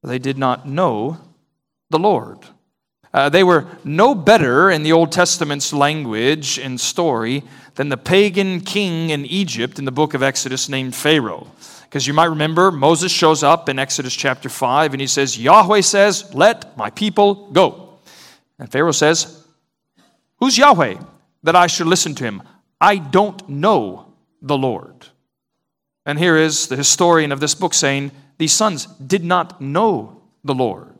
They 0.03 0.19
did 0.19 0.37
not 0.37 0.67
know 0.67 1.19
the 1.93 1.99
Lord. 1.99 2.39
Uh, 3.13 3.29
they 3.29 3.43
were 3.43 3.67
no 3.83 4.15
better 4.15 4.71
in 4.71 4.81
the 4.81 4.91
Old 4.91 5.11
Testament's 5.11 5.71
language 5.71 6.57
and 6.57 6.81
story 6.81 7.43
than 7.75 7.89
the 7.89 7.97
pagan 7.97 8.61
king 8.61 9.11
in 9.11 9.27
Egypt 9.27 9.77
in 9.77 9.85
the 9.85 9.91
book 9.91 10.15
of 10.15 10.23
Exodus 10.23 10.67
named 10.67 10.95
Pharaoh. 10.95 11.47
Because 11.83 12.07
you 12.07 12.13
might 12.13 12.25
remember, 12.25 12.71
Moses 12.71 13.11
shows 13.11 13.43
up 13.43 13.69
in 13.69 13.77
Exodus 13.77 14.15
chapter 14.15 14.49
5 14.49 14.95
and 14.95 15.01
he 15.01 15.05
says, 15.05 15.37
Yahweh 15.37 15.81
says, 15.81 16.33
Let 16.33 16.75
my 16.75 16.89
people 16.89 17.51
go. 17.51 17.99
And 18.57 18.71
Pharaoh 18.71 18.91
says, 18.91 19.45
Who's 20.39 20.57
Yahweh 20.57 20.97
that 21.43 21.55
I 21.55 21.67
should 21.67 21.85
listen 21.85 22.15
to 22.15 22.23
him? 22.23 22.41
I 22.81 22.97
don't 22.97 23.47
know 23.47 24.11
the 24.41 24.57
Lord. 24.57 25.05
And 26.07 26.17
here 26.17 26.37
is 26.37 26.67
the 26.67 26.75
historian 26.75 27.31
of 27.31 27.39
this 27.39 27.53
book 27.53 27.75
saying, 27.75 28.11
These 28.39 28.53
sons 28.53 28.87
did 28.87 29.23
not 29.23 29.61
know 29.61 30.23
the 30.43 30.55
Lord. 30.55 30.92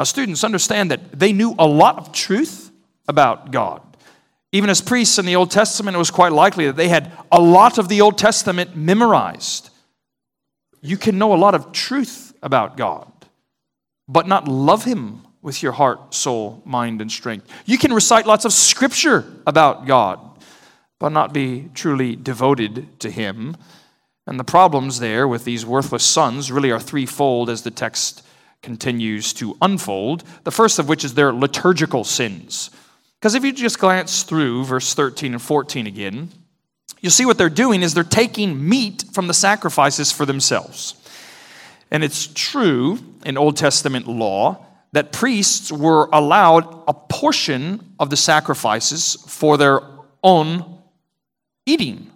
Now, 0.00 0.04
students 0.04 0.44
understand 0.44 0.90
that 0.92 1.12
they 1.12 1.34
knew 1.34 1.54
a 1.58 1.66
lot 1.66 1.98
of 1.98 2.10
truth 2.10 2.72
about 3.06 3.50
God. 3.50 3.82
Even 4.50 4.70
as 4.70 4.80
priests 4.80 5.18
in 5.18 5.26
the 5.26 5.36
Old 5.36 5.50
Testament, 5.50 5.94
it 5.94 5.98
was 5.98 6.10
quite 6.10 6.32
likely 6.32 6.64
that 6.64 6.76
they 6.76 6.88
had 6.88 7.12
a 7.30 7.38
lot 7.38 7.76
of 7.76 7.90
the 7.90 8.00
Old 8.00 8.16
Testament 8.16 8.74
memorized. 8.74 9.68
You 10.80 10.96
can 10.96 11.18
know 11.18 11.34
a 11.34 11.36
lot 11.36 11.54
of 11.54 11.72
truth 11.72 12.32
about 12.42 12.78
God, 12.78 13.12
but 14.08 14.26
not 14.26 14.48
love 14.48 14.84
Him 14.84 15.20
with 15.42 15.62
your 15.62 15.72
heart, 15.72 16.14
soul, 16.14 16.62
mind, 16.64 17.02
and 17.02 17.12
strength. 17.12 17.46
You 17.66 17.76
can 17.76 17.92
recite 17.92 18.24
lots 18.24 18.46
of 18.46 18.54
scripture 18.54 19.30
about 19.46 19.86
God, 19.86 20.18
but 20.98 21.10
not 21.10 21.34
be 21.34 21.68
truly 21.74 22.16
devoted 22.16 22.98
to 23.00 23.10
Him. 23.10 23.54
And 24.26 24.40
the 24.40 24.44
problems 24.44 24.98
there 24.98 25.28
with 25.28 25.44
these 25.44 25.66
worthless 25.66 26.06
sons 26.06 26.50
really 26.50 26.70
are 26.70 26.80
threefold 26.80 27.50
as 27.50 27.64
the 27.64 27.70
text 27.70 28.22
continues 28.62 29.32
to 29.34 29.56
unfold, 29.62 30.24
the 30.44 30.50
first 30.50 30.78
of 30.78 30.88
which 30.88 31.04
is 31.04 31.14
their 31.14 31.32
liturgical 31.32 32.04
sins. 32.04 32.70
Because 33.18 33.34
if 33.34 33.44
you 33.44 33.52
just 33.52 33.78
glance 33.78 34.22
through 34.22 34.64
verse 34.64 34.94
13 34.94 35.32
and 35.32 35.42
14 35.42 35.86
again, 35.86 36.30
you'll 37.00 37.10
see 37.10 37.26
what 37.26 37.38
they're 37.38 37.50
doing 37.50 37.82
is 37.82 37.94
they're 37.94 38.04
taking 38.04 38.68
meat 38.68 39.04
from 39.12 39.26
the 39.26 39.34
sacrifices 39.34 40.12
for 40.12 40.26
themselves. 40.26 40.94
And 41.90 42.04
it's 42.04 42.26
true 42.26 42.98
in 43.24 43.36
Old 43.36 43.56
Testament 43.56 44.06
law 44.06 44.64
that 44.92 45.12
priests 45.12 45.70
were 45.70 46.08
allowed 46.12 46.82
a 46.88 46.94
portion 46.94 47.94
of 47.98 48.10
the 48.10 48.16
sacrifices 48.16 49.16
for 49.26 49.56
their 49.56 49.80
own 50.22 50.78
eating. 51.66 52.09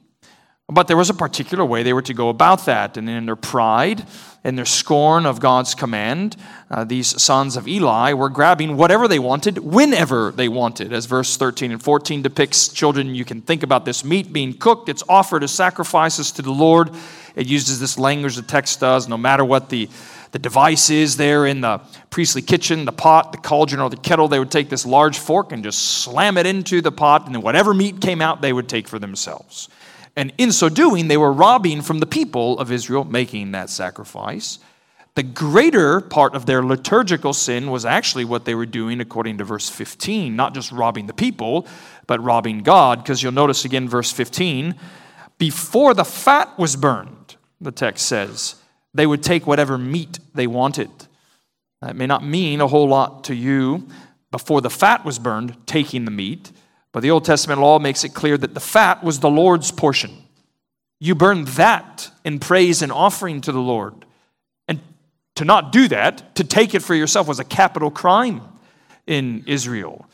But 0.68 0.88
there 0.88 0.96
was 0.96 1.10
a 1.10 1.14
particular 1.14 1.62
way 1.62 1.82
they 1.82 1.92
were 1.92 2.00
to 2.02 2.14
go 2.14 2.30
about 2.30 2.64
that. 2.64 2.96
And 2.96 3.08
in 3.08 3.26
their 3.26 3.36
pride, 3.36 4.06
in 4.44 4.56
their 4.56 4.64
scorn 4.64 5.26
of 5.26 5.38
God's 5.38 5.74
command, 5.74 6.36
uh, 6.70 6.84
these 6.84 7.20
sons 7.20 7.58
of 7.58 7.68
Eli 7.68 8.14
were 8.14 8.30
grabbing 8.30 8.78
whatever 8.78 9.06
they 9.06 9.18
wanted, 9.18 9.58
whenever 9.58 10.30
they 10.30 10.48
wanted. 10.48 10.90
As 10.90 11.04
verse 11.04 11.36
13 11.36 11.70
and 11.70 11.82
14 11.82 12.22
depicts, 12.22 12.68
children, 12.68 13.14
you 13.14 13.26
can 13.26 13.42
think 13.42 13.62
about 13.62 13.84
this 13.84 14.06
meat 14.06 14.32
being 14.32 14.54
cooked, 14.54 14.88
it's 14.88 15.02
offered 15.06 15.44
as 15.44 15.50
sacrifices 15.50 16.32
to 16.32 16.42
the 16.42 16.50
Lord. 16.50 16.90
It 17.36 17.46
uses 17.46 17.78
this 17.78 17.98
language 17.98 18.36
the 18.36 18.42
text 18.42 18.80
does, 18.80 19.06
no 19.06 19.18
matter 19.18 19.44
what 19.44 19.68
the, 19.68 19.90
the 20.32 20.38
device 20.38 20.88
is 20.88 21.18
there 21.18 21.44
in 21.44 21.60
the 21.60 21.78
priestly 22.08 22.40
kitchen, 22.40 22.86
the 22.86 22.92
pot, 22.92 23.32
the 23.32 23.38
cauldron, 23.38 23.82
or 23.82 23.90
the 23.90 23.96
kettle, 23.98 24.28
they 24.28 24.38
would 24.38 24.50
take 24.50 24.70
this 24.70 24.86
large 24.86 25.18
fork 25.18 25.52
and 25.52 25.62
just 25.62 26.02
slam 26.02 26.38
it 26.38 26.46
into 26.46 26.80
the 26.80 26.92
pot, 26.92 27.26
and 27.26 27.34
then 27.34 27.42
whatever 27.42 27.74
meat 27.74 28.00
came 28.00 28.22
out, 28.22 28.40
they 28.40 28.52
would 28.52 28.68
take 28.68 28.88
for 28.88 28.98
themselves. 28.98 29.68
And 30.16 30.32
in 30.38 30.52
so 30.52 30.68
doing, 30.68 31.08
they 31.08 31.16
were 31.16 31.32
robbing 31.32 31.82
from 31.82 31.98
the 31.98 32.06
people 32.06 32.58
of 32.58 32.70
Israel 32.70 33.04
making 33.04 33.52
that 33.52 33.70
sacrifice. 33.70 34.58
The 35.14 35.22
greater 35.22 36.00
part 36.00 36.34
of 36.34 36.46
their 36.46 36.62
liturgical 36.62 37.32
sin 37.32 37.70
was 37.70 37.84
actually 37.84 38.24
what 38.24 38.44
they 38.44 38.54
were 38.54 38.66
doing 38.66 39.00
according 39.00 39.38
to 39.38 39.44
verse 39.44 39.68
15, 39.68 40.34
not 40.34 40.54
just 40.54 40.72
robbing 40.72 41.06
the 41.06 41.12
people, 41.12 41.66
but 42.06 42.22
robbing 42.22 42.62
God. 42.62 43.02
Because 43.02 43.22
you'll 43.22 43.32
notice 43.32 43.64
again, 43.64 43.88
verse 43.88 44.10
15, 44.10 44.74
before 45.38 45.94
the 45.94 46.04
fat 46.04 46.58
was 46.58 46.76
burned, 46.76 47.36
the 47.60 47.72
text 47.72 48.06
says, 48.06 48.56
they 48.92 49.06
would 49.06 49.22
take 49.22 49.46
whatever 49.46 49.78
meat 49.78 50.18
they 50.34 50.46
wanted. 50.46 50.90
That 51.80 51.96
may 51.96 52.06
not 52.06 52.24
mean 52.24 52.60
a 52.60 52.68
whole 52.68 52.88
lot 52.88 53.24
to 53.24 53.34
you 53.34 53.88
before 54.30 54.60
the 54.60 54.70
fat 54.70 55.04
was 55.04 55.18
burned, 55.18 55.56
taking 55.66 56.04
the 56.04 56.10
meat. 56.10 56.50
But 56.94 57.02
the 57.02 57.10
Old 57.10 57.24
Testament 57.24 57.60
law 57.60 57.80
makes 57.80 58.04
it 58.04 58.10
clear 58.14 58.38
that 58.38 58.54
the 58.54 58.60
fat 58.60 59.02
was 59.02 59.18
the 59.18 59.28
Lord's 59.28 59.72
portion. 59.72 60.12
You 61.00 61.16
burn 61.16 61.44
that 61.56 62.08
in 62.24 62.38
praise 62.38 62.82
and 62.82 62.92
offering 62.92 63.40
to 63.40 63.50
the 63.50 63.58
Lord. 63.58 64.06
And 64.68 64.78
to 65.34 65.44
not 65.44 65.72
do 65.72 65.88
that, 65.88 66.36
to 66.36 66.44
take 66.44 66.72
it 66.72 66.84
for 66.84 66.94
yourself, 66.94 67.26
was 67.26 67.40
a 67.40 67.44
capital 67.44 67.90
crime 67.90 68.42
in 69.08 69.42
Israel. 69.48 70.06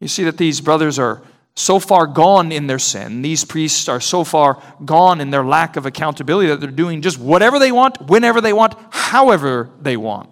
You 0.00 0.08
see 0.08 0.24
that 0.24 0.36
these 0.36 0.60
brothers 0.60 0.98
are 0.98 1.22
so 1.54 1.78
far 1.78 2.08
gone 2.08 2.50
in 2.50 2.66
their 2.66 2.80
sin. 2.80 3.22
These 3.22 3.44
priests 3.44 3.88
are 3.88 4.00
so 4.00 4.24
far 4.24 4.60
gone 4.84 5.20
in 5.20 5.30
their 5.30 5.44
lack 5.44 5.76
of 5.76 5.86
accountability 5.86 6.48
that 6.48 6.60
they're 6.60 6.72
doing 6.72 7.02
just 7.02 7.20
whatever 7.20 7.60
they 7.60 7.70
want, 7.70 8.00
whenever 8.08 8.40
they 8.40 8.52
want, 8.52 8.74
however 8.90 9.70
they 9.80 9.96
want. 9.96 10.28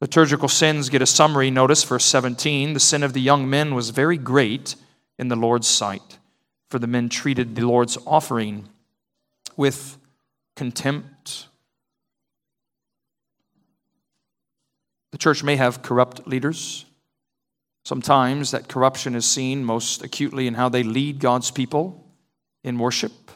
Liturgical 0.00 0.48
sins 0.48 0.88
get 0.88 1.02
a 1.02 1.06
summary. 1.06 1.50
Notice 1.50 1.82
verse 1.82 2.04
17 2.04 2.72
the 2.72 2.80
sin 2.80 3.02
of 3.02 3.12
the 3.12 3.20
young 3.20 3.50
men 3.50 3.74
was 3.74 3.90
very 3.90 4.16
great 4.16 4.76
in 5.18 5.28
the 5.28 5.36
Lord's 5.36 5.66
sight, 5.66 6.18
for 6.70 6.78
the 6.78 6.86
men 6.86 7.08
treated 7.08 7.56
the 7.56 7.66
Lord's 7.66 7.98
offering 8.06 8.68
with 9.56 9.98
contempt. 10.54 11.48
The 15.10 15.18
church 15.18 15.42
may 15.42 15.56
have 15.56 15.82
corrupt 15.82 16.28
leaders. 16.28 16.84
Sometimes 17.84 18.50
that 18.50 18.68
corruption 18.68 19.14
is 19.14 19.24
seen 19.24 19.64
most 19.64 20.04
acutely 20.04 20.46
in 20.46 20.54
how 20.54 20.68
they 20.68 20.82
lead 20.82 21.18
God's 21.18 21.50
people 21.50 22.04
in 22.62 22.78
worship, 22.78 23.30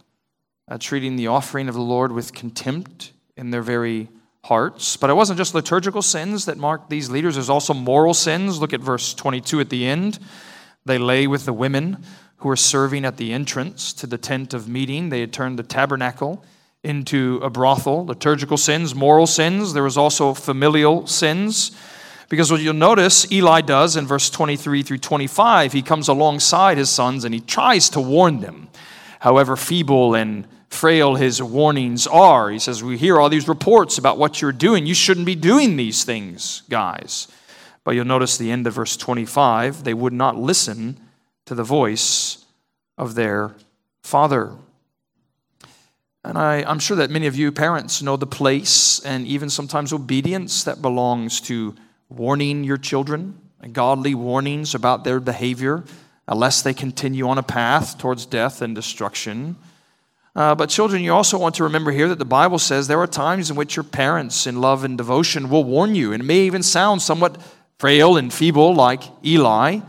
uh, 0.68 0.78
treating 0.78 1.16
the 1.16 1.26
offering 1.26 1.68
of 1.68 1.74
the 1.74 1.80
Lord 1.80 2.12
with 2.12 2.34
contempt 2.34 3.12
in 3.36 3.50
their 3.50 3.62
very 3.62 4.08
hearts. 4.44 4.96
But 4.96 5.10
it 5.10 5.14
wasn't 5.14 5.38
just 5.38 5.54
liturgical 5.54 6.02
sins 6.02 6.46
that 6.46 6.58
marked 6.58 6.90
these 6.90 7.10
leaders, 7.10 7.34
there's 7.34 7.50
also 7.50 7.74
moral 7.74 8.14
sins. 8.14 8.60
Look 8.60 8.72
at 8.72 8.80
verse 8.80 9.14
22 9.14 9.60
at 9.60 9.70
the 9.70 9.86
end. 9.86 10.18
They 10.84 10.98
lay 10.98 11.26
with 11.26 11.44
the 11.44 11.52
women 11.52 12.04
who 12.38 12.48
were 12.48 12.56
serving 12.56 13.04
at 13.04 13.18
the 13.18 13.32
entrance 13.32 13.92
to 13.92 14.06
the 14.06 14.18
tent 14.18 14.52
of 14.52 14.68
meeting. 14.68 15.08
They 15.10 15.20
had 15.20 15.32
turned 15.32 15.58
the 15.58 15.62
tabernacle 15.62 16.44
into 16.82 17.38
a 17.42 17.50
brothel. 17.50 18.04
Liturgical 18.04 18.56
sins, 18.56 18.94
moral 18.94 19.28
sins. 19.28 19.72
There 19.72 19.84
was 19.84 19.96
also 19.96 20.34
familial 20.34 21.06
sins 21.06 21.70
Because 22.32 22.50
what 22.50 22.62
you'll 22.62 22.72
notice 22.72 23.30
Eli 23.30 23.60
does 23.60 23.94
in 23.94 24.06
verse 24.06 24.30
23 24.30 24.82
through 24.82 24.96
25, 24.96 25.74
he 25.74 25.82
comes 25.82 26.08
alongside 26.08 26.78
his 26.78 26.88
sons 26.88 27.26
and 27.26 27.34
he 27.34 27.40
tries 27.40 27.90
to 27.90 28.00
warn 28.00 28.40
them. 28.40 28.70
However 29.20 29.54
feeble 29.54 30.14
and 30.14 30.48
frail 30.72 31.14
his 31.14 31.42
warnings 31.42 32.06
are, 32.06 32.50
he 32.50 32.58
says, 32.58 32.82
We 32.82 32.96
hear 32.96 33.18
all 33.18 33.28
these 33.28 33.48
reports 33.48 33.98
about 33.98 34.18
what 34.18 34.40
you're 34.40 34.52
doing. 34.52 34.86
You 34.86 34.94
shouldn't 34.94 35.26
be 35.26 35.34
doing 35.34 35.76
these 35.76 36.04
things, 36.04 36.62
guys. 36.68 37.28
But 37.84 37.92
you'll 37.92 38.04
notice 38.04 38.38
the 38.38 38.50
end 38.50 38.66
of 38.66 38.74
verse 38.74 38.96
25, 38.96 39.84
they 39.84 39.94
would 39.94 40.12
not 40.12 40.36
listen 40.36 41.00
to 41.46 41.54
the 41.54 41.64
voice 41.64 42.44
of 42.96 43.14
their 43.14 43.54
father. 44.02 44.52
And 46.24 46.38
I, 46.38 46.62
am 46.70 46.78
sure 46.78 46.96
that 46.98 47.10
many 47.10 47.26
of 47.26 47.34
you 47.34 47.50
parents 47.50 48.00
know 48.00 48.16
the 48.16 48.26
place 48.26 49.00
and 49.00 49.26
even 49.26 49.50
sometimes 49.50 49.92
obedience 49.92 50.62
that 50.64 50.80
belongs 50.80 51.40
to 51.42 51.74
warning 52.08 52.62
your 52.62 52.76
children, 52.76 53.40
godly 53.72 54.14
warnings 54.14 54.74
about 54.74 55.02
their 55.02 55.18
behavior, 55.18 55.78
uh, 55.78 55.90
unless 56.28 56.62
they 56.62 56.72
continue 56.72 57.28
on 57.28 57.38
a 57.38 57.42
path 57.42 57.98
towards 57.98 58.26
death 58.26 58.62
and 58.62 58.74
destruction. 58.74 59.56
Uh, 60.34 60.54
but, 60.54 60.70
children, 60.70 61.02
you 61.02 61.12
also 61.12 61.38
want 61.38 61.54
to 61.56 61.64
remember 61.64 61.90
here 61.90 62.08
that 62.08 62.18
the 62.18 62.24
Bible 62.24 62.58
says 62.58 62.88
there 62.88 63.00
are 63.00 63.06
times 63.06 63.50
in 63.50 63.56
which 63.56 63.76
your 63.76 63.84
parents, 63.84 64.46
in 64.46 64.60
love 64.60 64.82
and 64.82 64.96
devotion, 64.96 65.50
will 65.50 65.64
warn 65.64 65.94
you. 65.94 66.12
And 66.12 66.22
it 66.22 66.26
may 66.26 66.40
even 66.40 66.62
sound 66.62 67.02
somewhat 67.02 67.36
frail 67.78 68.16
and 68.16 68.32
feeble, 68.32 68.74
like 68.74 69.02
Eli, 69.24 69.80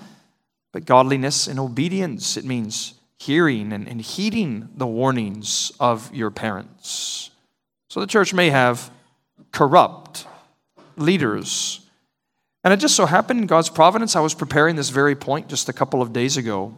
but 0.74 0.86
godliness 0.86 1.48
and 1.48 1.60
obedience, 1.60 2.36
it 2.36 2.44
means 2.44 2.96
hearing 3.18 3.72
and, 3.72 3.88
and 3.88 4.02
heeding 4.02 4.68
the 4.76 4.88
warnings 4.88 5.72
of 5.80 6.14
your 6.14 6.30
parents. 6.30 7.30
So 7.90 8.02
the 8.02 8.08
church 8.08 8.34
may 8.34 8.50
have 8.50 8.92
corrupt 9.52 10.26
leaders. 10.98 11.80
And 12.64 12.74
it 12.74 12.78
just 12.78 12.96
so 12.96 13.06
happened 13.06 13.40
in 13.40 13.48
God's 13.48 13.70
providence, 13.70 14.16
I 14.16 14.20
was 14.20 14.34
preparing 14.34 14.76
this 14.76 14.90
very 14.90 15.16
point 15.16 15.48
just 15.48 15.70
a 15.70 15.74
couple 15.74 16.02
of 16.02 16.12
days 16.12 16.36
ago. 16.36 16.76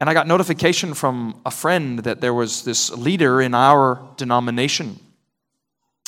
And 0.00 0.08
I 0.08 0.14
got 0.14 0.28
notification 0.28 0.94
from 0.94 1.40
a 1.44 1.50
friend 1.50 2.00
that 2.00 2.20
there 2.20 2.34
was 2.34 2.62
this 2.62 2.90
leader 2.90 3.40
in 3.40 3.52
our 3.52 4.00
denomination, 4.16 5.00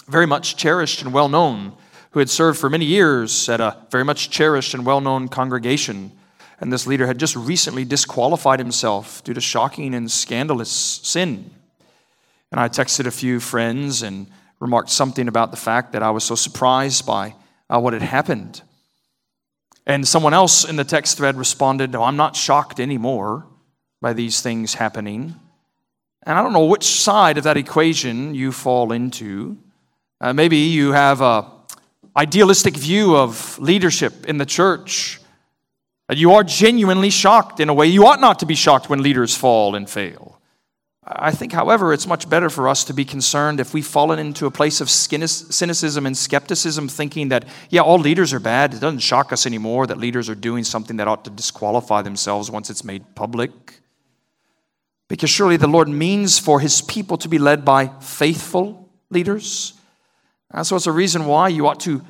very 0.07 0.27
much 0.27 0.57
cherished 0.57 1.03
and 1.03 1.13
well 1.13 1.29
known, 1.29 1.73
who 2.13 2.21
had 2.21 2.31
served 2.31 2.59
for 2.59 2.71
many 2.71 2.85
years 2.85 3.49
at 3.49 3.61
a 3.61 3.77
very 3.91 4.05
much 4.05 4.31
cherished 4.31 4.75
and 4.75 4.87
well 4.87 5.01
known 5.01 5.29
congregation. 5.29 6.13
And 6.61 6.73
this 6.73 6.87
leader 6.87 7.07
had 7.07 7.19
just 7.19 7.35
recently 7.35 7.85
disqualified 7.85 8.61
himself 8.61 9.25
due 9.25 9.35
to 9.35 9.41
shocking 9.41 9.95
and 9.95 10.11
scandalous 10.11 10.71
sin. 10.71 11.51
And 12.53 12.61
I 12.61 12.69
texted 12.69 13.07
a 13.07 13.11
few 13.11 13.41
friends 13.41 14.03
and 14.03 14.29
remarked 14.61 14.91
something 14.91 15.27
about 15.27 15.51
the 15.51 15.57
fact 15.57 15.93
that 15.93 16.03
I 16.03 16.11
was 16.11 16.23
so 16.23 16.35
surprised 16.35 17.07
by 17.07 17.35
uh, 17.69 17.81
what 17.81 17.93
had 17.93 18.03
happened. 18.03 18.63
And 19.87 20.07
someone 20.07 20.35
else 20.35 20.69
in 20.69 20.77
the 20.77 20.85
text 20.85 21.17
thread 21.17 21.37
responded, 21.37 21.91
No, 21.91 22.05
I'm 22.05 22.17
not 22.17 22.37
shocked 22.37 22.79
anymore 22.79 23.47
by 24.01 24.13
these 24.13 24.41
things 24.41 24.75
happening. 24.75 25.35
And 26.25 26.39
I 26.39 26.43
don't 26.43 26.53
know 26.53 26.67
which 26.67 26.85
side 26.85 27.39
of 27.39 27.45
that 27.45 27.57
equation 27.57 28.35
you 28.35 28.53
fall 28.53 28.93
into. 28.93 29.59
Uh, 30.21 30.33
maybe 30.33 30.57
you 30.57 30.93
have 30.93 31.21
a 31.21 31.51
idealistic 32.17 32.77
view 32.77 33.17
of 33.17 33.59
leadership 33.59 34.27
in 34.27 34.39
the 34.39 34.47
church 34.47 35.21
you 36.17 36.33
are 36.33 36.45
genuinely 36.45 37.11
shocked 37.11 37.61
in 37.61 37.69
a 37.69 37.75
way 37.75 37.87
you 37.87 38.07
ought 38.07 38.21
not 38.21 38.41
to 38.41 38.47
be 38.47 38.55
shocked 38.55 38.91
when 38.91 39.03
leaders 39.03 39.37
fall 39.37 39.75
and 39.75 39.89
fail. 39.89 40.39
I 41.07 41.33
think, 41.33 41.53
however, 41.53 41.93
it's 41.93 42.07
much 42.07 42.29
better 42.29 42.51
for 42.51 42.69
us 42.69 42.85
to 42.85 42.93
be 42.93 43.05
concerned 43.05 43.59
if 43.59 43.75
we've 43.75 43.87
fallen 43.87 44.19
into 44.19 44.47
a 44.47 44.51
place 44.51 44.81
of 44.81 44.89
cynicism 44.91 46.07
and 46.07 46.17
skepticism, 46.17 46.89
thinking 46.89 47.31
that, 47.31 47.47
yeah, 47.69 47.81
all 47.81 47.99
leaders 47.99 48.33
are 48.33 48.39
bad. 48.39 48.75
It 48.75 48.81
doesn't 48.81 49.01
shock 49.01 49.33
us 49.33 49.47
anymore 49.47 49.87
that 49.87 49.99
leaders 49.99 50.29
are 50.29 50.35
doing 50.35 50.63
something 50.63 50.97
that 50.99 51.09
ought 51.09 51.25
to 51.25 51.31
disqualify 51.31 52.03
themselves 52.03 52.51
once 52.51 52.71
it's 52.71 52.85
made 52.85 53.15
public. 53.15 53.80
Because 55.11 55.29
surely 55.29 55.57
the 55.57 55.67
Lord 55.67 55.89
means 55.89 56.39
for 56.39 56.61
his 56.61 56.83
people 56.83 57.19
to 57.19 57.29
be 57.29 57.41
led 57.41 57.65
by 57.65 57.89
faithful 58.01 58.89
leaders. 59.11 59.75
And 60.53 60.65
so 60.65 60.77
it's 60.77 60.87
a 60.87 60.93
reason 60.93 61.27
why 61.27 61.49
you 61.49 61.67
ought 61.67 61.81
to 61.81 62.03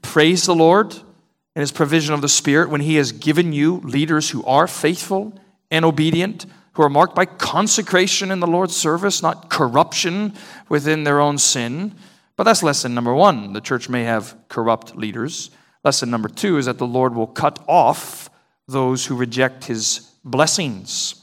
praise 0.00 0.46
the 0.46 0.54
Lord 0.54 0.94
and 0.94 1.60
his 1.60 1.70
provision 1.70 2.14
of 2.14 2.22
the 2.22 2.30
Spirit 2.30 2.70
when 2.70 2.80
he 2.80 2.94
has 2.94 3.12
given 3.12 3.52
you 3.52 3.76
leaders 3.80 4.30
who 4.30 4.42
are 4.46 4.66
faithful 4.66 5.38
and 5.70 5.84
obedient, 5.84 6.46
who 6.72 6.82
are 6.82 6.88
marked 6.88 7.14
by 7.14 7.26
consecration 7.26 8.30
in 8.30 8.40
the 8.40 8.46
Lord's 8.46 8.74
service, 8.74 9.22
not 9.22 9.50
corruption 9.50 10.32
within 10.70 11.04
their 11.04 11.20
own 11.20 11.36
sin. 11.36 11.94
But 12.36 12.44
that's 12.44 12.62
lesson 12.62 12.94
number 12.94 13.12
one. 13.12 13.52
The 13.52 13.60
church 13.60 13.90
may 13.90 14.04
have 14.04 14.34
corrupt 14.48 14.96
leaders. 14.96 15.50
Lesson 15.84 16.10
number 16.10 16.30
two 16.30 16.56
is 16.56 16.64
that 16.64 16.78
the 16.78 16.86
Lord 16.86 17.14
will 17.14 17.26
cut 17.26 17.62
off 17.68 18.30
those 18.66 19.04
who 19.04 19.14
reject 19.14 19.66
his 19.66 20.10
blessings. 20.24 21.22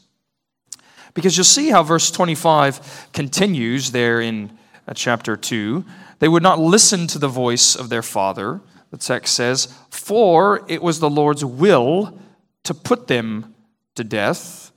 Because 1.14 1.38
you'll 1.38 1.44
see 1.44 1.70
how 1.70 1.84
verse 1.84 2.10
25 2.12 3.10
continues 3.14 3.92
there 3.92 4.20
in 4.22 4.58
uh, 4.88 4.94
chapter 4.94 5.36
2. 5.36 5.86
They 6.20 6.28
would 6.28 6.44
not 6.44 6.60
listen 6.60 7.08
to 7.08 7.20
the 7.20 7.28
voice 7.28 7.76
of 7.76 7.90
their 7.90 8.02
father 8.02 8.62
the 8.94 9.00
text 9.00 9.34
says, 9.34 9.74
For 9.90 10.64
it 10.68 10.84
was 10.84 11.00
the 11.00 11.10
Lord's 11.10 11.44
will 11.44 12.16
to 12.62 12.76
put 12.76 13.08
them 13.08 13.56
to 13.96 14.04
death. 14.04 14.72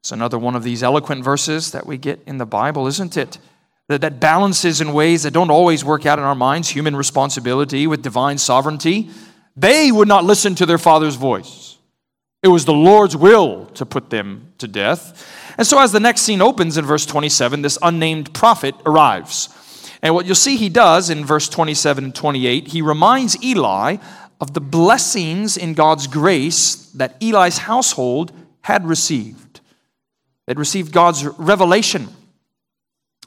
It's 0.00 0.10
another 0.10 0.36
one 0.36 0.56
of 0.56 0.64
these 0.64 0.82
eloquent 0.82 1.22
verses 1.22 1.70
that 1.70 1.86
we 1.86 1.96
get 1.96 2.20
in 2.26 2.38
the 2.38 2.44
Bible, 2.44 2.88
isn't 2.88 3.16
it? 3.16 3.38
That, 3.86 4.00
that 4.00 4.18
balances 4.18 4.80
in 4.80 4.92
ways 4.92 5.22
that 5.22 5.30
don't 5.30 5.50
always 5.50 5.84
work 5.84 6.06
out 6.06 6.18
in 6.18 6.24
our 6.24 6.34
minds 6.34 6.70
human 6.70 6.96
responsibility 6.96 7.86
with 7.86 8.02
divine 8.02 8.36
sovereignty. 8.36 9.10
They 9.56 9.92
would 9.92 10.08
not 10.08 10.24
listen 10.24 10.56
to 10.56 10.66
their 10.66 10.76
father's 10.76 11.14
voice. 11.14 11.78
It 12.42 12.48
was 12.48 12.64
the 12.64 12.72
Lord's 12.72 13.16
will 13.16 13.66
to 13.74 13.86
put 13.86 14.10
them 14.10 14.54
to 14.58 14.66
death. 14.66 15.41
And 15.58 15.66
so, 15.66 15.78
as 15.78 15.92
the 15.92 16.00
next 16.00 16.22
scene 16.22 16.40
opens 16.40 16.76
in 16.78 16.84
verse 16.84 17.06
27, 17.06 17.62
this 17.62 17.78
unnamed 17.82 18.32
prophet 18.32 18.74
arrives. 18.86 19.48
And 20.02 20.14
what 20.14 20.26
you'll 20.26 20.34
see 20.34 20.56
he 20.56 20.68
does 20.68 21.10
in 21.10 21.24
verse 21.24 21.48
27 21.48 22.04
and 22.04 22.14
28, 22.14 22.68
he 22.68 22.82
reminds 22.82 23.42
Eli 23.42 23.98
of 24.40 24.54
the 24.54 24.60
blessings 24.60 25.56
in 25.56 25.74
God's 25.74 26.08
grace 26.08 26.74
that 26.92 27.16
Eli's 27.22 27.58
household 27.58 28.32
had 28.62 28.84
received. 28.86 29.60
They'd 30.46 30.58
received 30.58 30.92
God's 30.92 31.24
revelation, 31.24 32.08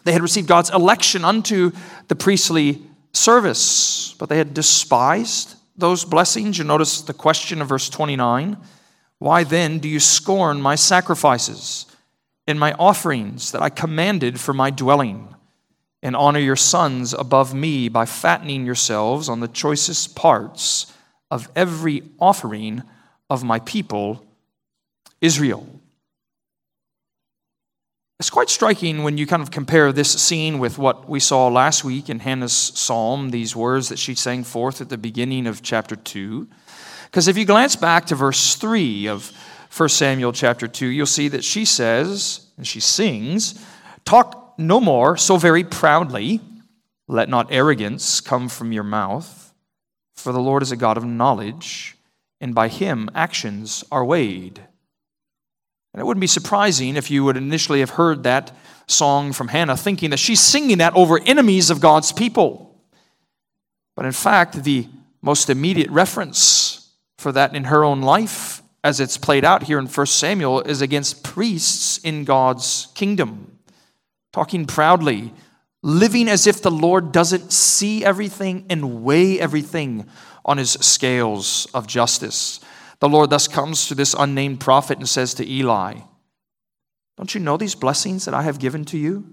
they 0.04 0.12
had 0.12 0.22
received 0.22 0.48
God's 0.48 0.70
election 0.70 1.26
unto 1.26 1.72
the 2.10 2.16
priestly 2.16 2.82
service, 3.12 4.14
but 4.20 4.30
they 4.30 4.38
had 4.38 4.54
despised 4.54 5.56
those 5.76 6.06
blessings. 6.06 6.58
You 6.58 6.64
notice 6.64 7.02
the 7.02 7.14
question 7.14 7.62
of 7.62 7.70
verse 7.70 7.90
29 7.90 8.58
Why 9.20 9.44
then 9.44 9.80
do 9.80 9.88
you 9.88 10.00
scorn 10.00 10.62
my 10.62 10.76
sacrifices 10.76 11.86
and 12.48 12.60
my 12.60 12.74
offerings 12.74 13.52
that 13.52 13.62
I 13.62 13.70
commanded 13.70 14.40
for 14.40 14.54
my 14.54 14.70
dwelling? 14.70 15.36
and 16.06 16.16
honor 16.16 16.38
your 16.38 16.56
sons 16.56 17.16
above 17.16 17.52
me 17.56 17.90
by 17.90 18.06
fattening 18.06 18.64
yourselves 18.64 19.28
on 19.28 19.40
the 19.40 19.48
choicest 19.48 20.16
parts 20.16 20.94
of 21.32 21.50
every 21.56 22.04
offering 22.20 22.84
of 23.28 23.44
my 23.44 23.58
people, 23.58 24.24
Israel. 25.20 25.68
It's 28.20 28.30
quite 28.30 28.52
striking 28.52 29.02
when 29.02 29.18
you 29.18 29.26
kind 29.26 29.42
of 29.42 29.50
compare 29.50 29.92
this 29.92 30.12
scene 30.12 30.60
with 30.60 30.78
what 30.78 31.10
we 31.10 31.20
saw 31.20 31.48
last 31.48 31.84
week 31.84 32.08
in 32.08 32.20
Hannah's 32.20 32.54
psalm, 32.54 33.32
these 33.32 33.56
words 33.56 33.90
that 33.90 33.98
she 33.98 34.14
sang 34.14 34.44
forth 34.44 34.82
at 34.82 34.90
the 34.90 35.00
beginning 35.00 35.48
of 35.48 35.64
chapter 35.64 35.96
2. 35.96 36.48
Because 37.06 37.28
if 37.28 37.36
you 37.36 37.46
glance 37.46 37.76
back 37.76 38.06
to 38.06 38.16
verse 38.16 38.56
3 38.56 39.08
of 39.08 39.32
1 39.76 39.90
Samuel 39.90 40.32
chapter 40.32 40.70
2, 40.70 40.88
you'll 40.88 41.06
see 41.06 41.28
that 41.28 41.44
she 41.44 41.66
says, 41.66 42.48
and 42.56 42.66
she 42.66 42.80
sings, 42.80 43.62
Talk 44.06 44.54
no 44.58 44.80
more 44.80 45.18
so 45.18 45.36
very 45.36 45.66
proudly. 45.66 46.40
Let 47.10 47.28
not 47.28 47.48
arrogance 47.52 48.22
come 48.22 48.48
from 48.48 48.72
your 48.72 48.84
mouth, 48.84 49.54
for 50.16 50.32
the 50.32 50.40
Lord 50.40 50.64
is 50.64 50.72
a 50.72 50.78
God 50.78 50.96
of 50.96 51.04
knowledge, 51.04 51.98
and 52.40 52.56
by 52.56 52.70
him 52.70 53.10
actions 53.14 53.84
are 53.92 54.06
weighed. 54.06 54.60
And 55.94 56.02
it 56.02 56.06
wouldn't 56.06 56.22
be 56.22 56.28
surprising 56.28 56.96
if 56.96 57.12
you 57.12 57.26
would 57.26 57.38
initially 57.38 57.82
have 57.82 57.92
heard 57.92 58.24
that 58.24 58.56
song 58.88 59.34
from 59.34 59.50
Hannah 59.50 59.76
thinking 59.76 60.12
that 60.12 60.20
she's 60.20 60.40
singing 60.42 60.78
that 60.78 60.96
over 60.96 61.20
enemies 61.20 61.70
of 61.70 61.82
God's 61.82 62.14
people. 62.14 62.82
But 63.96 64.06
in 64.06 64.14
fact, 64.14 64.64
the 64.64 64.88
most 65.22 65.50
immediate 65.50 65.90
reference 65.90 66.92
for 67.18 67.34
that 67.34 67.56
in 67.56 67.66
her 67.66 67.84
own 67.84 68.02
life, 68.02 68.62
as 68.86 69.00
it's 69.00 69.18
played 69.18 69.44
out 69.44 69.64
here 69.64 69.80
in 69.80 69.88
1 69.88 70.06
Samuel, 70.06 70.62
is 70.62 70.80
against 70.80 71.24
priests 71.24 71.98
in 71.98 72.24
God's 72.24 72.88
kingdom 72.94 73.56
talking 74.32 74.66
proudly, 74.66 75.34
living 75.82 76.28
as 76.28 76.46
if 76.46 76.62
the 76.62 76.70
Lord 76.70 77.14
doesn't 77.14 77.54
see 77.54 78.04
everything 78.04 78.66
and 78.70 79.02
weigh 79.02 79.40
everything 79.40 80.06
on 80.44 80.58
his 80.58 80.72
scales 80.72 81.68
of 81.74 81.88
justice. 81.88 82.60
The 83.00 83.10
Lord 83.10 83.30
thus 83.30 83.48
comes 83.48 83.88
to 83.88 83.96
this 83.96 84.14
unnamed 84.14 84.60
prophet 84.60 84.98
and 85.00 85.08
says 85.10 85.34
to 85.36 85.50
Eli, 85.50 86.00
Don't 87.18 87.34
you 87.34 87.40
know 87.40 87.58
these 87.58 87.76
blessings 87.76 88.26
that 88.26 88.34
I 88.34 88.44
have 88.44 88.60
given 88.60 88.86
to 88.86 88.98
you? 88.98 89.26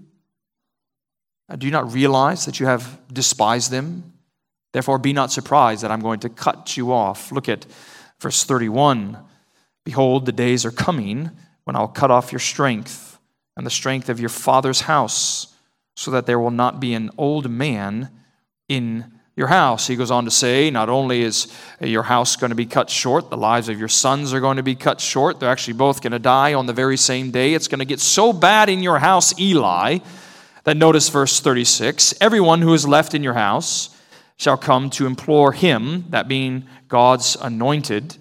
Uh, 1.49 1.57
do 1.57 1.67
you 1.67 1.71
not 1.71 1.93
realize 1.93 2.45
that 2.45 2.59
you 2.59 2.65
have 2.65 2.97
despised 3.11 3.69
them? 3.69 4.13
Therefore, 4.71 4.97
be 4.97 5.13
not 5.13 5.31
surprised 5.31 5.83
that 5.83 5.91
I'm 5.91 5.99
going 5.99 6.21
to 6.21 6.29
cut 6.29 6.75
you 6.75 6.91
off. 6.91 7.31
Look 7.31 7.49
at 7.49 7.67
verse 8.19 8.45
31. 8.45 9.17
Behold, 9.83 10.25
the 10.25 10.31
days 10.31 10.65
are 10.65 10.71
coming 10.71 11.31
when 11.63 11.75
I'll 11.75 11.87
cut 11.87 12.11
off 12.11 12.31
your 12.31 12.39
strength 12.39 13.19
and 13.55 13.65
the 13.65 13.71
strength 13.71 14.09
of 14.09 14.19
your 14.19 14.29
father's 14.29 14.81
house, 14.81 15.55
so 15.95 16.11
that 16.11 16.25
there 16.25 16.39
will 16.39 16.51
not 16.51 16.79
be 16.79 16.93
an 16.93 17.11
old 17.17 17.49
man 17.49 18.09
in 18.67 19.05
your 19.35 19.47
house. 19.47 19.87
He 19.87 19.95
goes 19.95 20.11
on 20.11 20.25
to 20.25 20.31
say, 20.31 20.69
not 20.69 20.89
only 20.89 21.21
is 21.21 21.53
your 21.79 22.03
house 22.03 22.35
going 22.35 22.49
to 22.49 22.55
be 22.55 22.65
cut 22.65 22.89
short, 22.89 23.29
the 23.29 23.37
lives 23.37 23.69
of 23.69 23.79
your 23.79 23.87
sons 23.87 24.33
are 24.33 24.39
going 24.39 24.57
to 24.57 24.63
be 24.63 24.75
cut 24.75 25.01
short. 25.01 25.39
They're 25.39 25.49
actually 25.49 25.73
both 25.73 26.01
going 26.01 26.11
to 26.11 26.19
die 26.19 26.53
on 26.53 26.65
the 26.65 26.73
very 26.73 26.97
same 26.97 27.31
day. 27.31 27.53
It's 27.53 27.67
going 27.67 27.79
to 27.79 27.85
get 27.85 27.99
so 27.99 28.33
bad 28.33 28.69
in 28.69 28.83
your 28.83 28.99
house, 28.99 29.37
Eli, 29.39 29.99
that 30.63 30.77
notice 30.77 31.09
verse 31.09 31.39
36 31.39 32.13
everyone 32.21 32.61
who 32.61 32.73
is 32.73 32.87
left 32.87 33.13
in 33.13 33.23
your 33.23 33.33
house 33.33 33.95
shall 34.37 34.57
come 34.57 34.89
to 34.91 35.05
implore 35.05 35.51
him, 35.51 36.05
that 36.09 36.27
being 36.27 36.65
God's 36.87 37.35
anointed, 37.39 38.17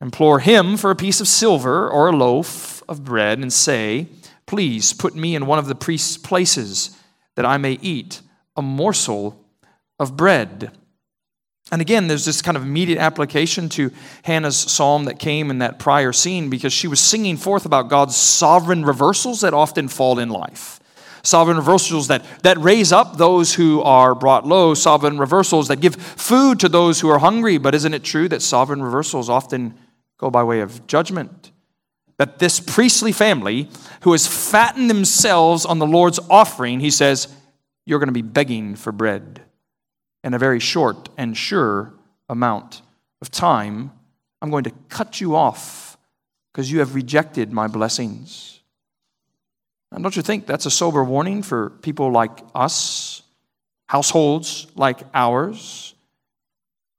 implore 0.00 0.40
him 0.40 0.76
for 0.76 0.90
a 0.90 0.96
piece 0.96 1.20
of 1.20 1.28
silver 1.28 1.88
or 1.88 2.08
a 2.08 2.16
loaf 2.16 2.82
of 2.88 3.04
bread 3.04 3.38
and 3.38 3.52
say, 3.52 4.08
Please 4.46 4.92
put 4.92 5.16
me 5.16 5.34
in 5.34 5.46
one 5.46 5.58
of 5.58 5.66
the 5.66 5.74
priest's 5.74 6.16
places 6.16 6.96
that 7.34 7.44
I 7.44 7.56
may 7.56 7.78
eat 7.82 8.20
a 8.56 8.62
morsel 8.62 9.44
of 9.98 10.16
bread. 10.16 10.70
And 11.72 11.82
again, 11.82 12.06
there's 12.06 12.24
this 12.24 12.42
kind 12.42 12.56
of 12.56 12.62
immediate 12.62 12.98
application 12.98 13.68
to 13.70 13.90
Hannah's 14.22 14.56
psalm 14.56 15.06
that 15.06 15.18
came 15.18 15.50
in 15.50 15.58
that 15.58 15.80
prior 15.80 16.12
scene 16.12 16.48
because 16.48 16.72
she 16.72 16.86
was 16.86 17.00
singing 17.00 17.36
forth 17.36 17.66
about 17.66 17.88
God's 17.88 18.16
sovereign 18.16 18.84
reversals 18.84 19.40
that 19.40 19.52
often 19.52 19.88
fall 19.88 20.20
in 20.20 20.28
life. 20.28 20.78
Sovereign 21.24 21.56
reversals 21.56 22.06
that, 22.06 22.24
that 22.44 22.56
raise 22.58 22.92
up 22.92 23.16
those 23.16 23.54
who 23.54 23.82
are 23.82 24.14
brought 24.14 24.46
low, 24.46 24.74
sovereign 24.74 25.18
reversals 25.18 25.66
that 25.66 25.80
give 25.80 25.96
food 25.96 26.60
to 26.60 26.68
those 26.68 27.00
who 27.00 27.08
are 27.08 27.18
hungry. 27.18 27.58
But 27.58 27.74
isn't 27.74 27.94
it 27.94 28.04
true 28.04 28.28
that 28.28 28.42
sovereign 28.42 28.80
reversals 28.80 29.28
often 29.28 29.74
go 30.18 30.30
by 30.30 30.42
way 30.42 30.60
of 30.60 30.86
judgment? 30.86 31.52
That 32.18 32.38
this 32.38 32.60
priestly 32.60 33.12
family 33.12 33.68
who 34.02 34.12
has 34.12 34.26
fattened 34.26 34.88
themselves 34.88 35.64
on 35.66 35.78
the 35.78 35.86
Lord's 35.86 36.18
offering, 36.30 36.80
he 36.80 36.90
says, 36.90 37.28
you're 37.84 37.98
going 37.98 38.08
to 38.08 38.12
be 38.12 38.22
begging 38.22 38.74
for 38.74 38.92
bread 38.92 39.42
in 40.24 40.34
a 40.34 40.38
very 40.38 40.58
short 40.58 41.08
and 41.16 41.36
sure 41.36 41.94
amount 42.28 42.82
of 43.22 43.30
time, 43.30 43.92
I'm 44.42 44.50
going 44.50 44.64
to 44.64 44.72
cut 44.88 45.20
you 45.20 45.36
off 45.36 45.96
because 46.52 46.70
you 46.70 46.80
have 46.80 46.94
rejected 46.94 47.52
my 47.52 47.68
blessings. 47.68 48.60
And 49.92 50.02
don't 50.02 50.16
you 50.16 50.22
think 50.22 50.46
that's 50.46 50.66
a 50.66 50.70
sober 50.70 51.04
warning 51.04 51.42
for 51.42 51.70
people 51.70 52.10
like 52.10 52.38
us, 52.54 53.22
households 53.88 54.66
like 54.74 55.00
ours? 55.14 55.94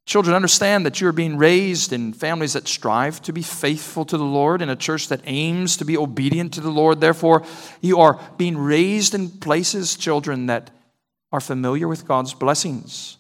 Children, 0.08 0.38
understand 0.38 0.86
that 0.86 1.02
you're 1.02 1.12
being 1.12 1.38
raised 1.38 1.92
in 1.92 2.14
families 2.14 2.54
that 2.54 2.66
strive 2.66 3.22
to 3.24 3.34
be 3.34 3.42
faithful 3.42 4.06
to 4.06 4.18
the 4.18 4.24
Lord, 4.24 4.62
in 4.62 4.70
a 4.70 4.76
church 4.78 5.10
that 5.10 5.20
aims 5.26 5.76
to 5.76 5.86
be 5.86 5.98
obedient 5.98 6.54
to 6.54 6.62
the 6.62 6.72
Lord. 6.72 7.02
Therefore, 7.02 7.44
you 7.82 8.00
are 8.00 8.18
being 8.38 8.58
raised 8.58 9.14
in 9.14 9.30
places, 9.30 9.98
children, 9.98 10.46
that 10.46 10.72
are 11.34 11.42
familiar 11.42 11.90
with 11.90 12.08
God's 12.08 12.34
blessings, 12.34 13.18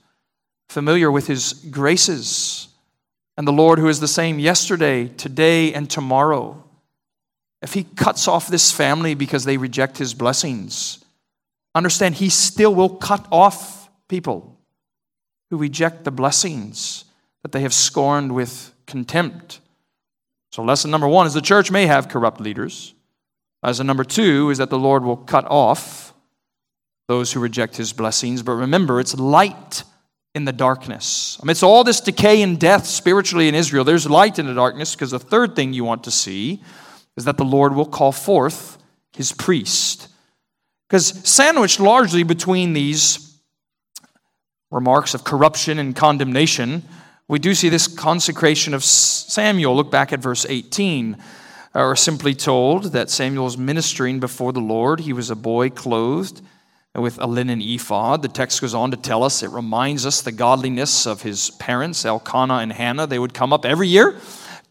familiar 0.69 1.11
with 1.11 1.27
His 1.27 1.51
graces, 1.51 2.69
and 3.35 3.45
the 3.45 3.51
Lord 3.51 3.79
who 3.79 3.89
is 3.89 3.99
the 3.99 4.07
same 4.07 4.39
yesterday, 4.39 5.09
today, 5.09 5.73
and 5.73 5.89
tomorrow. 5.89 6.63
If 7.61 7.73
He 7.73 7.83
cuts 7.83 8.29
off 8.29 8.47
this 8.47 8.71
family 8.71 9.13
because 9.13 9.43
they 9.43 9.57
reject 9.57 9.97
His 9.97 10.13
blessings, 10.13 11.03
understand 11.75 12.15
He 12.15 12.29
still 12.29 12.73
will 12.73 12.95
cut 12.95 13.27
off 13.29 13.89
people 14.07 14.56
who 15.49 15.57
reject 15.57 16.03
the 16.03 16.11
blessings 16.11 17.05
that 17.43 17.51
they 17.51 17.61
have 17.61 17.73
scorned 17.73 18.33
with 18.33 18.73
contempt. 18.85 19.59
So, 20.51 20.63
lesson 20.63 20.91
number 20.91 21.07
one 21.07 21.27
is 21.27 21.33
the 21.33 21.41
church 21.41 21.71
may 21.71 21.85
have 21.85 22.09
corrupt 22.09 22.41
leaders. 22.41 22.93
Lesson 23.63 23.87
number 23.87 24.03
two 24.03 24.49
is 24.49 24.57
that 24.59 24.69
the 24.69 24.79
Lord 24.79 25.03
will 25.03 25.17
cut 25.17 25.45
off 25.49 26.13
those 27.07 27.31
who 27.31 27.39
reject 27.39 27.77
his 27.77 27.93
blessings. 27.93 28.43
But 28.43 28.53
remember, 28.53 28.99
it's 28.99 29.17
light 29.17 29.83
in 30.35 30.45
the 30.45 30.53
darkness. 30.53 31.37
Amidst 31.41 31.63
all 31.63 31.83
this 31.83 31.99
decay 31.99 32.41
and 32.41 32.59
death 32.59 32.85
spiritually 32.85 33.47
in 33.47 33.55
Israel, 33.55 33.83
there's 33.83 34.09
light 34.09 34.39
in 34.39 34.45
the 34.45 34.53
darkness 34.53 34.93
because 34.93 35.11
the 35.11 35.19
third 35.19 35.55
thing 35.55 35.73
you 35.73 35.83
want 35.83 36.03
to 36.03 36.11
see 36.11 36.61
is 37.15 37.25
that 37.25 37.37
the 37.37 37.45
Lord 37.45 37.73
will 37.73 37.85
call 37.85 38.11
forth 38.11 38.77
his 39.13 39.31
priest. 39.31 40.09
Because 40.87 41.07
sandwiched 41.27 41.79
largely 41.79 42.23
between 42.23 42.73
these 42.73 43.26
remarks 44.71 45.13
of 45.13 45.23
corruption 45.23 45.79
and 45.79 45.95
condemnation, 45.95 46.83
we 47.27 47.39
do 47.39 47.53
see 47.53 47.69
this 47.69 47.87
consecration 47.87 48.73
of 48.73 48.83
Samuel. 48.83 49.75
Look 49.75 49.91
back 49.91 50.13
at 50.13 50.19
verse 50.19 50.45
18. 50.47 51.15
Uh, 51.75 51.79
Are 51.79 51.95
simply 51.95 52.33
told 52.33 52.93
that 52.93 53.09
Samuel 53.09 53.45
was 53.45 53.57
ministering 53.57 54.19
before 54.19 54.53
the 54.53 54.61
Lord. 54.61 55.01
He 55.01 55.13
was 55.13 55.29
a 55.29 55.35
boy 55.35 55.69
clothed 55.69 56.41
with 56.95 57.19
a 57.19 57.27
linen 57.27 57.61
ephod. 57.61 58.21
The 58.21 58.27
text 58.27 58.61
goes 58.61 58.73
on 58.73 58.91
to 58.91 58.97
tell 58.97 59.23
us, 59.23 59.43
it 59.43 59.51
reminds 59.51 60.05
us 60.05 60.21
the 60.21 60.31
godliness 60.31 61.05
of 61.05 61.21
his 61.21 61.51
parents, 61.51 62.05
Elkanah 62.05 62.57
and 62.57 62.73
Hannah. 62.73 63.05
They 63.05 63.19
would 63.19 63.33
come 63.33 63.53
up 63.53 63.65
every 63.65 63.87
year 63.87 64.15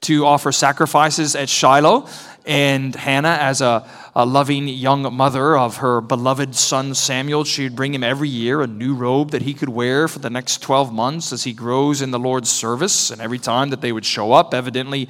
to 0.02 0.26
offer 0.26 0.52
sacrifices 0.52 1.34
at 1.34 1.48
Shiloh. 1.48 2.08
And 2.46 2.94
Hannah, 2.94 3.38
as 3.40 3.60
a, 3.60 3.88
a 4.14 4.24
loving 4.24 4.68
young 4.68 5.12
mother 5.12 5.58
of 5.58 5.78
her 5.78 6.00
beloved 6.00 6.54
son 6.54 6.94
Samuel, 6.94 7.42
she 7.42 7.64
would 7.64 7.74
bring 7.74 7.92
him 7.92 8.04
every 8.04 8.28
year 8.28 8.62
a 8.62 8.68
new 8.68 8.94
robe 8.94 9.32
that 9.32 9.42
he 9.42 9.52
could 9.52 9.68
wear 9.68 10.06
for 10.06 10.20
the 10.20 10.30
next 10.30 10.62
12 10.62 10.92
months 10.92 11.32
as 11.32 11.42
he 11.42 11.52
grows 11.52 12.02
in 12.02 12.12
the 12.12 12.18
Lord's 12.18 12.50
service. 12.50 13.10
And 13.10 13.20
every 13.20 13.40
time 13.40 13.70
that 13.70 13.80
they 13.80 13.90
would 13.90 14.04
show 14.04 14.32
up, 14.32 14.54
evidently, 14.54 15.08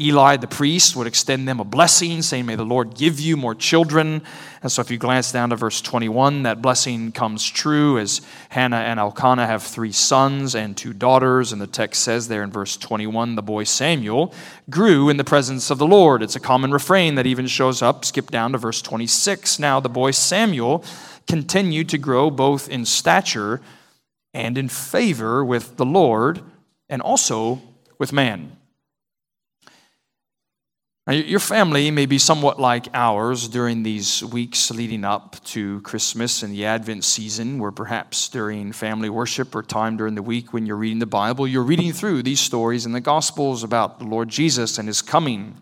Eli 0.00 0.36
the 0.36 0.48
priest 0.48 0.96
would 0.96 1.06
extend 1.06 1.46
them 1.46 1.60
a 1.60 1.64
blessing, 1.64 2.20
saying, 2.20 2.46
May 2.46 2.56
the 2.56 2.64
Lord 2.64 2.96
give 2.96 3.20
you 3.20 3.36
more 3.36 3.54
children. 3.54 4.22
And 4.60 4.72
so 4.72 4.80
if 4.80 4.90
you 4.90 4.98
glance 4.98 5.30
down 5.30 5.50
to 5.50 5.56
verse 5.56 5.80
21, 5.80 6.42
that 6.42 6.60
blessing 6.60 7.12
comes 7.12 7.48
true 7.48 7.96
as 7.98 8.20
Hannah 8.48 8.78
and 8.78 8.98
Elkanah 8.98 9.46
have 9.46 9.62
three 9.62 9.92
sons 9.92 10.56
and 10.56 10.76
two 10.76 10.92
daughters. 10.92 11.52
And 11.52 11.60
the 11.60 11.68
text 11.68 12.02
says 12.02 12.26
there 12.26 12.42
in 12.42 12.50
verse 12.50 12.76
21, 12.76 13.36
the 13.36 13.42
boy 13.42 13.62
Samuel 13.62 14.34
grew 14.68 15.08
in 15.08 15.16
the 15.16 15.22
presence 15.22 15.70
of 15.70 15.78
the 15.78 15.86
Lord. 15.86 16.24
It's 16.24 16.34
a 16.34 16.40
common 16.40 16.72
refrain 16.72 17.14
that 17.14 17.26
even 17.26 17.46
shows 17.46 17.80
up. 17.80 18.04
Skip 18.04 18.32
down 18.32 18.50
to 18.50 18.58
verse 18.58 18.82
26. 18.82 19.60
Now 19.60 19.78
the 19.78 19.88
boy 19.88 20.10
Samuel 20.10 20.84
continued 21.28 21.88
to 21.90 21.98
grow 21.98 22.32
both 22.32 22.68
in 22.68 22.84
stature 22.84 23.60
and 24.32 24.58
in 24.58 24.68
favor 24.68 25.44
with 25.44 25.76
the 25.76 25.86
Lord 25.86 26.40
and 26.88 27.00
also 27.00 27.62
with 27.96 28.12
man. 28.12 28.56
Now, 31.06 31.12
your 31.12 31.40
family 31.40 31.90
may 31.90 32.06
be 32.06 32.16
somewhat 32.16 32.58
like 32.58 32.88
ours 32.94 33.46
during 33.48 33.82
these 33.82 34.24
weeks 34.24 34.70
leading 34.70 35.04
up 35.04 35.36
to 35.44 35.82
Christmas 35.82 36.42
and 36.42 36.54
the 36.54 36.64
Advent 36.64 37.04
season, 37.04 37.58
where 37.58 37.70
perhaps 37.70 38.26
during 38.30 38.72
family 38.72 39.10
worship 39.10 39.54
or 39.54 39.62
time 39.62 39.98
during 39.98 40.14
the 40.14 40.22
week 40.22 40.54
when 40.54 40.64
you're 40.64 40.78
reading 40.78 41.00
the 41.00 41.06
Bible, 41.06 41.46
you're 41.46 41.62
reading 41.62 41.92
through 41.92 42.22
these 42.22 42.40
stories 42.40 42.86
in 42.86 42.92
the 42.92 43.02
Gospels 43.02 43.62
about 43.62 43.98
the 43.98 44.06
Lord 44.06 44.30
Jesus 44.30 44.78
and 44.78 44.88
his 44.88 45.02
coming. 45.02 45.60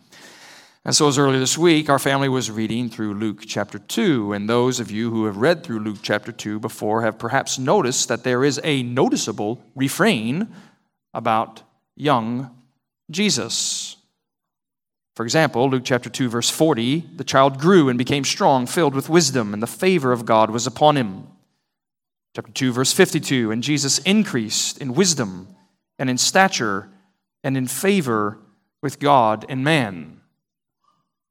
And 0.85 0.95
so, 0.95 1.09
as 1.09 1.19
early 1.19 1.41
this 1.41 1.59
week, 1.59 1.91
our 1.91 1.99
family 1.99 2.29
was 2.29 2.49
reading 2.49 2.89
through 2.89 3.15
Luke 3.15 3.41
chapter 3.45 3.81
2. 3.81 4.33
And 4.33 4.49
those 4.49 4.79
of 4.79 4.93
you 4.93 5.11
who 5.11 5.25
have 5.25 5.39
read 5.39 5.65
through 5.65 5.81
Luke 5.81 5.99
chapter 6.03 6.31
2 6.31 6.61
before 6.61 7.03
have 7.03 7.19
perhaps 7.19 7.59
noticed 7.59 8.07
that 8.07 8.23
there 8.23 8.45
is 8.45 8.61
a 8.63 8.85
noticeable 8.85 9.61
refrain 9.75 10.55
about 11.13 11.63
young 11.97 12.57
Jesus. 13.11 13.92
For 15.15 15.25
example, 15.25 15.69
Luke 15.69 15.83
chapter 15.85 16.09
2 16.09 16.29
verse 16.29 16.49
40, 16.49 17.11
the 17.17 17.25
child 17.25 17.59
grew 17.59 17.89
and 17.89 17.99
became 17.99 18.25
strong, 18.25 18.67
filled 18.67 18.95
with 18.95 19.09
wisdom, 19.09 19.53
and 19.53 19.63
the 19.63 19.67
favor 19.67 20.13
of 20.13 20.25
God 20.25 20.51
was 20.51 20.67
upon 20.67 20.97
him. 20.97 21.27
Chapter 22.35 22.53
2 22.53 22.73
verse 22.73 22.93
52, 22.93 23.51
and 23.51 23.63
Jesus 23.63 23.99
increased 24.01 24.79
in 24.79 24.95
wisdom 24.95 25.49
and 25.99 26.09
in 26.09 26.17
stature 26.17 26.89
and 27.45 27.57
in 27.57 27.67
favor 27.67 28.39
with 28.83 28.99
God 28.99 29.45
and 29.49 29.63
man. 29.63 30.21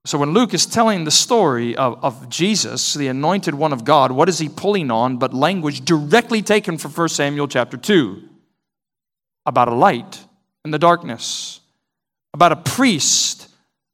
So 0.05 0.17
when 0.17 0.31
Luke 0.31 0.53
is 0.53 0.65
telling 0.65 1.03
the 1.03 1.11
story 1.11 1.75
of, 1.75 2.03
of 2.03 2.27
Jesus, 2.29 2.95
the 2.95 3.07
anointed 3.07 3.53
one 3.53 3.73
of 3.73 3.85
God, 3.85 4.11
what 4.11 4.29
is 4.29 4.39
he 4.39 4.49
pulling 4.49 4.89
on 4.89 5.17
but 5.17 5.33
language 5.33 5.85
directly 5.85 6.41
taken 6.41 6.77
from 6.77 6.91
1 6.91 7.09
Samuel 7.09 7.47
chapter 7.47 7.77
2 7.77 8.29
about 9.45 9.67
a 9.67 9.75
light 9.75 10.23
in 10.65 10.71
the 10.71 10.79
darkness, 10.79 11.61
about 12.33 12.51
a 12.51 12.55
priest 12.55 13.50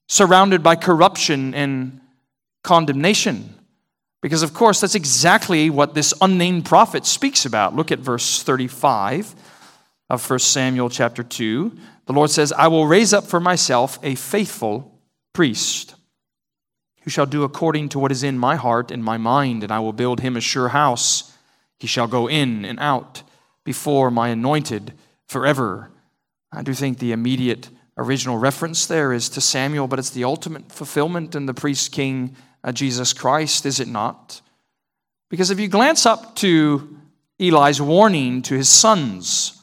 surrounded 0.08 0.64
by 0.64 0.76
corruption 0.76 1.54
and 1.54 2.00
condemnation. 2.64 3.54
Because, 4.22 4.42
of 4.44 4.54
course, 4.54 4.82
that's 4.82 4.96
exactly 4.96 5.70
what 5.70 5.94
this 5.94 6.14
unnamed 6.22 6.66
prophet 6.66 7.06
speaks 7.06 7.46
about. 7.46 7.76
Look 7.76 7.92
at 7.92 8.00
verse 8.00 8.42
35 8.42 9.36
of 10.10 10.28
1 10.28 10.40
Samuel 10.40 10.90
chapter 10.90 11.24
2. 11.24 11.78
The 12.08 12.14
Lord 12.14 12.32
says, 12.32 12.52
I 12.52 12.68
will 12.68 12.88
raise 12.88 13.14
up 13.14 13.26
for 13.26 13.40
myself 13.40 14.00
a 14.02 14.16
faithful 14.16 15.00
priest 15.34 15.96
who 17.02 17.10
shall 17.10 17.26
do 17.26 17.44
according 17.44 17.90
to 17.90 18.00
what 18.00 18.12
is 18.12 18.24
in 18.24 18.38
my 18.38 18.56
heart 18.56 18.92
and 18.92 19.04
my 19.04 19.18
mind, 19.18 19.64
and 19.64 19.72
I 19.72 19.80
will 19.80 19.94
build 19.94 20.20
him 20.20 20.36
a 20.36 20.42
sure 20.42 20.70
house. 20.70 21.32
He 21.80 21.88
shall 21.88 22.08
go 22.08 22.28
in 22.28 22.66
and 22.66 22.80
out 22.80 23.24
before 23.64 24.10
my 24.10 24.30
anointed 24.30 24.94
forever. 25.28 25.90
I 26.52 26.64
do 26.64 26.74
think 26.74 26.98
the 26.98 27.12
immediate 27.12 27.70
original 27.98 28.38
reference 28.38 28.86
there 28.86 29.12
is 29.12 29.30
to 29.30 29.42
Samuel, 29.42 29.88
but 29.88 30.00
it's 30.00 30.12
the 30.12 30.24
ultimate 30.24 30.72
fulfillment 30.72 31.36
in 31.36 31.46
the 31.46 31.54
priest 31.54 31.92
king 31.92 32.36
uh, 32.64 32.72
Jesus 32.72 33.14
Christ, 33.14 33.66
is 33.66 33.80
it 33.80 33.88
not? 33.88 34.42
Because 35.30 35.52
if 35.52 35.60
you 35.60 35.68
glance 35.68 36.06
up 36.06 36.36
to 36.38 36.98
Eli's 37.40 37.82
warning 37.82 38.42
to 38.44 38.56
his 38.56 38.70
sons, 38.70 39.62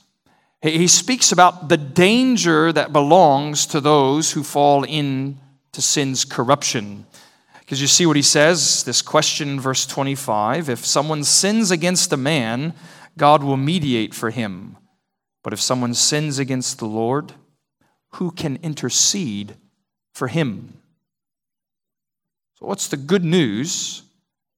he 0.62 0.88
speaks 0.88 1.33
about 1.33 1.68
the 1.68 1.77
danger 1.77 2.73
that 2.73 2.92
belongs 2.92 3.66
to 3.66 3.81
those 3.81 4.33
who 4.33 4.42
fall 4.42 4.85
into 4.85 5.37
sin's 5.77 6.25
corruption. 6.25 7.07
Because 7.61 7.81
you 7.81 7.87
see 7.87 8.07
what 8.07 8.16
he 8.16 8.23
says, 8.23 8.83
this 8.85 9.03
question, 9.03 9.61
verse 9.61 9.87
25 9.87 10.70
if 10.70 10.85
someone 10.85 11.25
sins 11.25 11.70
against 11.70 12.12
a 12.12 12.16
man, 12.16 12.73
God 13.18 13.42
will 13.42 13.57
mediate 13.57 14.14
for 14.14 14.31
him. 14.31 14.77
But 15.42 15.53
if 15.53 15.61
someone 15.61 15.92
sins 15.92 16.38
against 16.38 16.79
the 16.79 16.87
Lord, 16.87 17.35
who 18.14 18.31
can 18.31 18.59
intercede 18.62 19.57
for 20.12 20.29
him? 20.29 20.74
So, 22.59 22.66
what's 22.66 22.88
the 22.88 22.96
good 22.96 23.24
news 23.24 24.03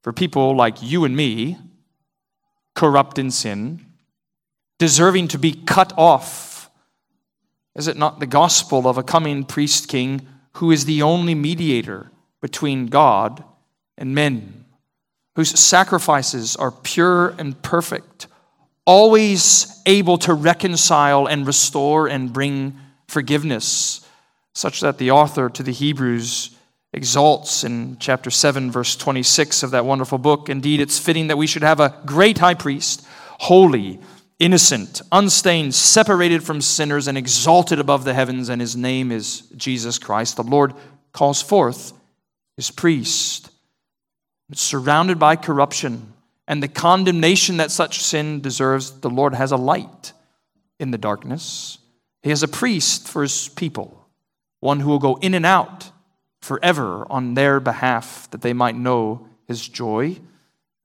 for 0.02 0.12
people 0.12 0.54
like 0.54 0.82
you 0.82 1.04
and 1.04 1.16
me, 1.16 1.56
corrupt 2.74 3.18
in 3.18 3.30
sin, 3.30 3.84
deserving 4.78 5.28
to 5.28 5.38
be 5.38 5.52
cut 5.52 5.92
off? 5.96 6.70
Is 7.74 7.88
it 7.88 7.96
not 7.96 8.20
the 8.20 8.26
gospel 8.26 8.86
of 8.86 8.98
a 8.98 9.02
coming 9.02 9.44
priest 9.44 9.88
king 9.88 10.26
who 10.54 10.70
is 10.70 10.84
the 10.84 11.02
only 11.02 11.34
mediator 11.34 12.10
between 12.42 12.86
God 12.86 13.42
and 13.96 14.14
men, 14.14 14.66
whose 15.34 15.58
sacrifices 15.58 16.56
are 16.56 16.70
pure 16.70 17.34
and 17.38 17.60
perfect, 17.62 18.26
always 18.84 19.82
able 19.86 20.18
to 20.18 20.34
reconcile 20.34 21.26
and 21.26 21.46
restore 21.46 22.06
and 22.06 22.32
bring 22.32 22.78
forgiveness, 23.08 24.06
such 24.54 24.80
that 24.80 24.98
the 24.98 25.10
author 25.10 25.48
to 25.48 25.62
the 25.62 25.72
Hebrews 25.72 26.56
exalts 26.92 27.62
in 27.62 27.98
chapter 27.98 28.30
7, 28.30 28.70
verse 28.70 28.96
26 28.96 29.62
of 29.62 29.70
that 29.72 29.84
wonderful 29.84 30.18
book. 30.18 30.48
Indeed, 30.48 30.80
it's 30.80 30.98
fitting 30.98 31.26
that 31.26 31.38
we 31.38 31.46
should 31.46 31.62
have 31.62 31.80
a 31.80 31.94
great 32.06 32.38
high 32.38 32.54
priest, 32.54 33.06
holy, 33.38 34.00
innocent, 34.38 35.02
unstained, 35.12 35.74
separated 35.74 36.42
from 36.42 36.60
sinners, 36.60 37.06
and 37.06 37.18
exalted 37.18 37.78
above 37.78 38.04
the 38.04 38.14
heavens, 38.14 38.48
and 38.48 38.60
his 38.60 38.76
name 38.76 39.12
is 39.12 39.42
Jesus 39.56 39.98
Christ. 39.98 40.36
The 40.36 40.42
Lord 40.42 40.74
calls 41.12 41.42
forth 41.42 41.92
his 42.56 42.70
priest. 42.70 43.50
It's 44.50 44.62
surrounded 44.62 45.18
by 45.18 45.36
corruption 45.36 46.12
and 46.48 46.62
the 46.62 46.68
condemnation 46.68 47.56
that 47.56 47.70
such 47.70 48.02
sin 48.02 48.40
deserves. 48.40 49.00
The 49.00 49.10
Lord 49.10 49.34
has 49.34 49.52
a 49.52 49.56
light 49.56 50.12
in 50.78 50.90
the 50.90 50.98
darkness. 50.98 51.78
He 52.26 52.30
has 52.30 52.42
a 52.42 52.48
priest 52.48 53.06
for 53.06 53.22
his 53.22 53.50
people, 53.50 54.04
one 54.58 54.80
who 54.80 54.88
will 54.88 54.98
go 54.98 55.14
in 55.22 55.32
and 55.32 55.46
out 55.46 55.92
forever 56.40 57.06
on 57.08 57.34
their 57.34 57.60
behalf 57.60 58.28
that 58.32 58.40
they 58.42 58.52
might 58.52 58.74
know 58.74 59.28
his 59.46 59.68
joy. 59.68 60.18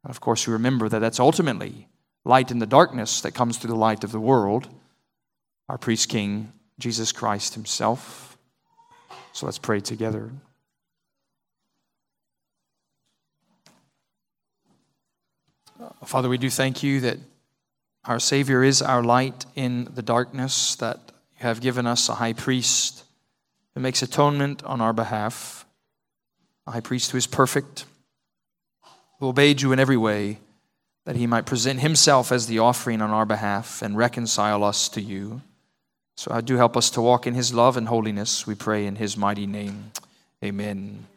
of 0.04 0.22
course, 0.22 0.46
we 0.46 0.54
remember 0.54 0.88
that 0.88 1.00
that's 1.00 1.20
ultimately 1.20 1.88
light 2.26 2.52
in 2.52 2.60
the 2.60 2.68
darkness 2.68 3.22
that 3.22 3.32
comes 3.32 3.58
through 3.58 3.72
the 3.72 3.76
light 3.76 4.04
of 4.04 4.12
the 4.12 4.20
world, 4.20 4.68
our 5.68 5.80
priest 5.80 6.10
king, 6.10 6.54
Jesus 6.78 7.12
Christ 7.12 7.56
himself. 7.56 8.38
So 9.34 9.48
let's 9.48 9.58
pray 9.58 9.80
together. 9.80 10.30
Father, 16.06 16.30
we 16.30 16.38
do 16.38 16.52
thank 16.52 16.84
you 16.84 17.00
that 17.00 17.18
our 18.06 18.20
Savior 18.20 18.64
is 18.64 18.84
our 18.84 19.04
light 19.04 19.48
in 19.56 19.90
the 19.96 20.04
darkness, 20.04 20.76
that 20.76 21.11
you 21.42 21.48
have 21.48 21.62
given 21.62 21.88
us 21.88 22.08
a 22.08 22.16
high 22.16 22.34
priest 22.34 23.04
who 23.74 23.82
makes 23.82 24.04
atonement 24.04 24.64
on 24.64 24.80
our 24.80 24.94
behalf, 24.94 25.66
a 26.68 26.72
high 26.72 26.82
priest 26.82 27.12
who 27.12 27.18
is 27.18 27.26
perfect, 27.26 27.86
who 29.20 29.28
obeyed 29.28 29.62
you 29.62 29.72
in 29.72 29.80
every 29.80 29.98
way, 29.98 30.38
that 31.06 31.16
he 31.16 31.26
might 31.26 31.48
present 31.48 31.80
himself 31.80 32.32
as 32.32 32.46
the 32.46 32.60
offering 32.60 33.02
on 33.02 33.10
our 33.10 33.26
behalf 33.26 33.82
and 33.82 33.98
reconcile 33.98 34.64
us 34.64 34.88
to 34.90 35.02
you. 35.02 35.42
So 36.16 36.32
I 36.32 36.42
do 36.42 36.58
help 36.58 36.78
us 36.78 36.92
to 36.92 37.02
walk 37.02 37.26
in 37.26 37.34
his 37.34 37.54
love 37.54 37.76
and 37.76 37.88
holiness, 37.88 38.46
we 38.46 38.54
pray 38.54 38.86
in 38.86 38.98
his 38.98 39.18
mighty 39.18 39.48
name. 39.48 39.92
Amen. 40.44 41.08